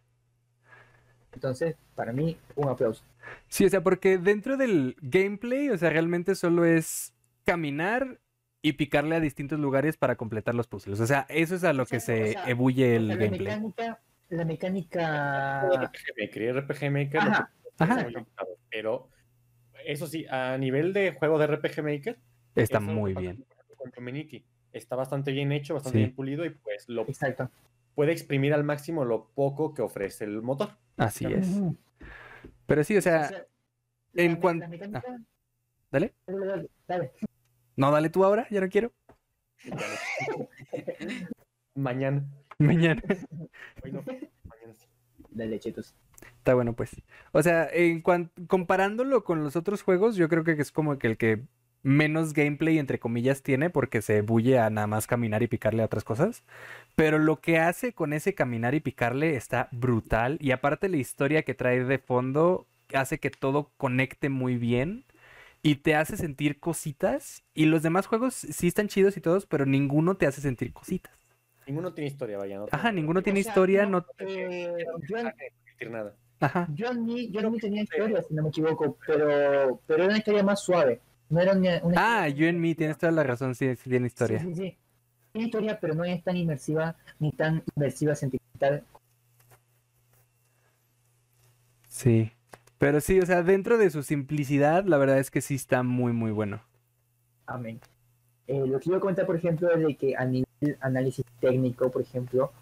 Entonces, 1.32 1.76
para 1.94 2.12
mí, 2.12 2.36
un 2.56 2.68
aplauso. 2.68 3.02
Sí, 3.48 3.64
o 3.64 3.68
sea, 3.68 3.82
porque 3.82 4.18
dentro 4.18 4.56
del 4.56 4.96
gameplay, 5.00 5.68
o 5.70 5.78
sea, 5.78 5.90
realmente 5.90 6.34
solo 6.34 6.64
es 6.64 7.12
caminar 7.44 8.19
y 8.62 8.74
picarle 8.74 9.16
a 9.16 9.20
distintos 9.20 9.58
lugares 9.58 9.96
para 9.96 10.16
completar 10.16 10.54
los 10.54 10.66
puzzles. 10.66 11.00
O 11.00 11.06
sea, 11.06 11.26
eso 11.28 11.54
es 11.54 11.64
a 11.64 11.72
lo 11.72 11.86
que 11.86 12.00
se 12.00 12.22
o 12.22 12.32
sea, 12.32 12.48
ebulle 12.50 12.94
O 12.94 12.96
el 12.96 13.06
sea, 13.06 13.16
la 13.16 13.24
gameplay. 13.24 13.46
mecánica, 13.60 14.00
la 14.28 14.44
mecánica. 14.44 15.62
RPG 15.70 16.04
Maker, 16.20 16.56
RPG 16.56 16.90
Maker 16.90 17.20
Ajá, 17.20 18.06
que- 18.06 18.26
pero 18.70 19.08
eso 19.86 20.06
sí, 20.06 20.26
a 20.28 20.56
nivel 20.58 20.92
de 20.92 21.12
juego 21.12 21.38
de 21.38 21.46
RPG 21.46 21.82
Maker, 21.82 22.18
Está 22.54 22.80
muy 22.80 23.14
bien. 23.14 23.44
con. 23.78 23.92
Está 24.72 24.94
bastante 24.94 25.32
bien 25.32 25.50
hecho, 25.52 25.74
bastante 25.74 25.98
Sí. 25.98 26.04
bien 26.04 26.14
pulido 26.14 26.44
y 26.44 26.50
pues 26.50 26.88
lo 26.88 27.02
exacto. 27.02 27.50
puede 27.94 28.12
exprimir 28.12 28.52
al 28.54 28.62
máximo 28.62 29.04
lo 29.04 29.26
poco 29.34 29.74
que 29.74 29.82
ofrece 29.82 30.24
el 30.24 30.42
motor. 30.42 30.76
Así 30.96 31.24
es. 31.26 31.48
Pero 32.66 32.84
sí, 32.84 32.94
o 32.94 32.98
O 32.98 33.02
sea, 33.02 33.28
en 34.14 34.28
la 34.28 34.34
me- 34.34 34.40
cuan- 34.40 34.58
la 34.60 34.68
mecánica- 34.68 35.02
dale. 35.90 36.14
Dale, 36.26 36.46
dale, 36.46 36.68
dale. 36.86 37.12
No, 37.80 37.90
dale 37.90 38.10
tú 38.10 38.26
ahora, 38.26 38.46
ya 38.50 38.60
no 38.60 38.68
quiero. 38.68 38.92
Mañana. 41.74 42.22
Mañana. 42.58 43.00
Hoy 43.82 43.92
no, 43.92 44.02
mañana 44.44 44.74
sí. 44.76 44.86
Dale, 45.30 45.58
chetos. 45.58 45.94
Está 46.36 46.52
bueno, 46.52 46.74
pues. 46.74 46.90
O 47.32 47.42
sea, 47.42 47.66
en 47.72 48.02
cuan- 48.02 48.30
comparándolo 48.48 49.24
con 49.24 49.42
los 49.42 49.56
otros 49.56 49.82
juegos, 49.82 50.16
yo 50.16 50.28
creo 50.28 50.44
que 50.44 50.52
es 50.52 50.72
como 50.72 50.98
que 50.98 51.06
el 51.06 51.16
que 51.16 51.40
menos 51.82 52.34
gameplay, 52.34 52.78
entre 52.78 52.98
comillas, 52.98 53.42
tiene, 53.42 53.70
porque 53.70 54.02
se 54.02 54.20
bulle 54.20 54.58
a 54.58 54.68
nada 54.68 54.86
más 54.86 55.06
caminar 55.06 55.42
y 55.42 55.46
picarle 55.48 55.80
a 55.80 55.86
otras 55.86 56.04
cosas. 56.04 56.42
Pero 56.96 57.18
lo 57.18 57.40
que 57.40 57.60
hace 57.60 57.94
con 57.94 58.12
ese 58.12 58.34
caminar 58.34 58.74
y 58.74 58.80
picarle 58.80 59.36
está 59.36 59.70
brutal. 59.72 60.36
Y 60.42 60.50
aparte 60.50 60.90
la 60.90 60.98
historia 60.98 61.44
que 61.44 61.54
trae 61.54 61.82
de 61.84 61.98
fondo 61.98 62.66
hace 62.92 63.18
que 63.18 63.30
todo 63.30 63.70
conecte 63.78 64.28
muy 64.28 64.56
bien. 64.56 65.06
Y 65.62 65.76
te 65.76 65.94
hace 65.94 66.16
sentir 66.16 66.58
cositas. 66.58 67.44
Y 67.54 67.66
los 67.66 67.82
demás 67.82 68.06
juegos 68.06 68.34
sí 68.34 68.66
están 68.66 68.88
chidos 68.88 69.16
y 69.16 69.20
todos, 69.20 69.46
pero 69.46 69.66
ninguno 69.66 70.16
te 70.16 70.26
hace 70.26 70.40
sentir 70.40 70.72
cositas. 70.72 71.12
Ninguno 71.66 71.92
tiene 71.92 72.08
historia, 72.10 72.38
vaya. 72.38 72.58
No 72.58 72.66
Ajá, 72.70 72.90
ninguno 72.92 73.20
O 73.20 73.22
tiene 73.22 73.42
sea, 73.42 73.50
historia, 73.50 73.86
no, 73.86 74.00
no... 74.00 74.06
eh, 74.18 74.84
yo, 75.08 75.16
sentir 75.18 75.90
nada. 75.90 76.14
Ajá. 76.40 76.66
yo, 76.74 76.92
ni, 76.94 77.30
yo 77.30 77.48
ni 77.50 77.58
tenía 77.58 77.82
historia, 77.82 78.22
si 78.22 78.32
no 78.34 78.42
me 78.42 78.48
equivoco, 78.48 78.96
pero, 79.06 79.80
pero 79.86 80.02
era 80.02 80.06
una 80.06 80.18
historia 80.18 80.42
más 80.42 80.60
suave. 80.62 81.00
No 81.28 81.38
era 81.40 81.52
una, 81.52 81.80
una 81.82 81.94
Ah, 82.22 82.28
historia 82.28 82.46
You 82.46 82.48
and 82.48 82.58
Me, 82.58 82.74
tienes 82.74 82.98
toda 82.98 83.12
la 83.12 83.22
razón, 83.22 83.54
sí, 83.54 83.76
sí 83.76 83.90
tiene 83.90 84.06
historia. 84.06 84.40
Sí, 84.40 84.46
sí, 84.46 84.54
sí. 84.54 84.78
Tiene 85.32 85.46
historia, 85.46 85.78
pero 85.78 85.94
no 85.94 86.04
es 86.04 86.24
tan 86.24 86.36
inmersiva 86.36 86.96
ni 87.20 87.30
tan 87.32 87.62
inmersiva 87.76 88.14
sentimental. 88.16 88.82
Sí. 91.88 92.32
Pero 92.80 93.02
sí, 93.02 93.20
o 93.20 93.26
sea, 93.26 93.42
dentro 93.42 93.76
de 93.76 93.90
su 93.90 94.02
simplicidad, 94.02 94.84
la 94.86 94.96
verdad 94.96 95.18
es 95.18 95.30
que 95.30 95.42
sí 95.42 95.54
está 95.54 95.82
muy, 95.82 96.14
muy 96.14 96.30
bueno. 96.30 96.62
Amén. 97.44 97.78
Eh, 98.46 98.66
lo 98.66 98.80
que 98.80 98.88
iba 98.88 98.96
a 98.96 99.00
comentar, 99.00 99.26
por 99.26 99.36
ejemplo, 99.36 99.70
es 99.70 99.86
de 99.86 99.96
que 99.96 100.16
a 100.16 100.24
nivel 100.24 100.46
análisis 100.80 101.22
técnico, 101.40 101.90
por 101.90 102.00
ejemplo, 102.00 102.52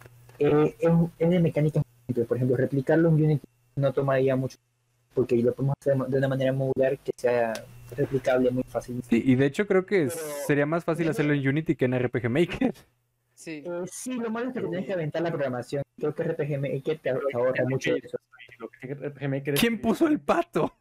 eh, 0.41 0.75
es, 0.81 0.91
es 1.21 1.31
de 1.31 1.39
mecánica. 1.39 1.83
Por 2.27 2.37
ejemplo, 2.37 2.57
replicarlo 2.57 3.11
en 3.11 3.15
Unity 3.15 3.47
no 3.77 3.93
tomaría 3.93 4.35
mucho 4.35 4.59
porque 5.15 5.37
lo 5.37 5.55
podemos 5.55 5.77
hacer 5.81 5.97
de 5.97 6.19
una 6.19 6.27
manera 6.29 6.53
modular 6.53 6.99
que 6.99 7.13
sea 7.17 7.53
replicable 7.97 8.51
muy 8.51 8.65
fácil. 8.65 9.01
Sí, 9.09 9.23
y 9.25 9.37
de 9.37 9.47
hecho 9.47 9.69
creo 9.69 9.87
que 9.87 10.09
Pero- 10.09 10.11
sería 10.49 10.67
más 10.67 10.85
fácil 10.85 11.09
hacerlo 11.09 11.33
en 11.33 11.47
Unity 11.47 11.77
que 11.77 11.85
en 11.85 11.95
RPG 11.95 12.29
Maker. 12.29 12.75
Sí. 13.35 13.63
Eh, 13.65 13.83
sí, 13.87 14.15
lo 14.15 14.31
malo 14.31 14.49
es 14.49 14.55
que 14.55 14.61
tienes 14.63 14.85
que 14.85 14.93
aventar 14.95 15.23
la 15.23 15.31
programación. 15.31 15.83
Creo 15.97 16.13
que 16.13 16.25
RPG 16.25 16.59
Maker 16.61 16.99
te 16.99 16.99
te 16.99 17.11
ahorra 17.11 17.65
mucho 17.69 17.93
de 17.93 18.01
eso. 18.03 18.19
Lo 18.59 18.69
que 18.69 19.53
¿Quién 19.61 19.81
puso 19.81 20.07
el 20.07 20.21
pato? 20.21 20.73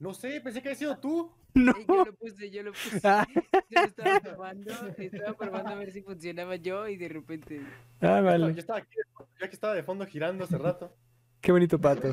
No 0.00 0.14
sé, 0.14 0.40
pensé 0.40 0.62
que 0.62 0.68
había 0.68 0.78
sido 0.78 0.98
tú. 0.98 1.32
No. 1.54 1.72
Eh, 1.72 1.84
Yo 1.88 2.04
lo 2.04 2.14
puse, 2.14 2.50
yo 2.50 2.62
lo 2.62 2.72
puse. 2.72 3.00
Ah, 3.04 3.26
Yo 3.68 3.80
lo 3.80 3.86
estaba 3.86 4.20
probando, 4.20 4.72
estaba 4.96 5.32
probando 5.36 5.70
a 5.70 5.74
ver 5.74 5.92
si 5.92 6.02
funcionaba 6.02 6.56
yo 6.56 6.86
y 6.88 6.96
de 6.96 7.08
repente. 7.08 7.60
ah, 8.00 8.18
Yo 8.18 8.24
vale. 8.24 8.58
estaba 8.58 8.78
aquí, 8.78 8.90
yo 8.96 9.44
aquí 9.44 9.54
estaba 9.54 9.74
de 9.74 9.82
fondo 9.82 10.06
girando 10.06 10.44
hace 10.44 10.56
rato. 10.58 10.92
Qué 11.40 11.50
bonito 11.52 11.80
pato. 11.80 12.12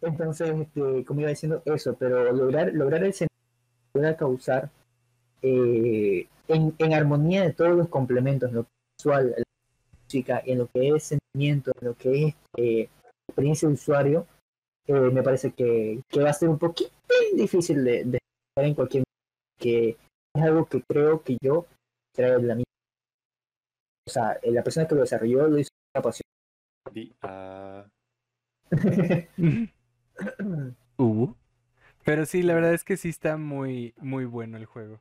Entonces, 0.00 0.50
este, 0.60 1.04
como 1.04 1.20
iba 1.20 1.30
diciendo, 1.30 1.62
eso, 1.64 1.96
pero 1.96 2.32
lograr, 2.32 2.72
lograr 2.72 3.04
el 3.04 3.12
sentido, 3.12 3.38
lograr 3.94 4.16
causar 4.16 4.70
eh, 5.42 6.26
en, 6.48 6.74
en 6.78 6.94
armonía 6.94 7.42
de 7.42 7.52
todos 7.52 7.76
los 7.76 7.88
complementos, 7.88 8.48
en 8.50 8.56
lo 8.56 8.62
que 8.64 8.68
es 8.70 8.96
visual, 9.04 9.34
la 9.36 9.44
música, 10.12 10.42
en 10.44 10.58
lo 10.58 10.66
que 10.68 10.88
es 10.88 11.04
sentimiento, 11.04 11.72
en 11.80 11.88
lo 11.88 11.94
que 11.94 12.26
es 12.26 12.34
eh, 12.56 12.88
experiencia 13.28 13.68
de 13.68 13.74
usuario, 13.74 14.26
eh, 14.86 14.92
me 14.92 15.22
parece 15.22 15.52
que, 15.52 16.02
que 16.08 16.22
va 16.22 16.30
a 16.30 16.34
ser 16.34 16.48
un 16.48 16.58
poquito 16.58 16.90
difícil 17.34 17.82
de, 17.84 18.04
de 18.04 18.18
en 18.56 18.74
cualquier 18.74 19.04
que 19.58 19.96
es 20.34 20.42
algo 20.42 20.66
que 20.66 20.82
creo 20.82 21.22
que 21.22 21.38
yo 21.42 21.66
trae 22.14 22.32
de 22.32 22.42
la 22.42 22.54
misma. 22.56 22.64
O 24.06 24.10
sea, 24.10 24.38
la 24.42 24.62
persona 24.62 24.86
que 24.86 24.94
lo 24.94 25.00
desarrolló 25.02 25.46
lo 25.48 25.58
hizo 25.58 25.70
con 25.70 26.00
una 26.00 26.02
pasión. 26.02 26.26
Ah, 27.22 27.86
Uh. 30.98 31.34
Pero 32.04 32.26
sí, 32.26 32.42
la 32.42 32.54
verdad 32.54 32.74
es 32.74 32.84
que 32.84 32.96
sí 32.96 33.08
está 33.08 33.36
muy, 33.36 33.94
muy 33.98 34.24
bueno 34.24 34.56
el 34.56 34.66
juego. 34.66 35.00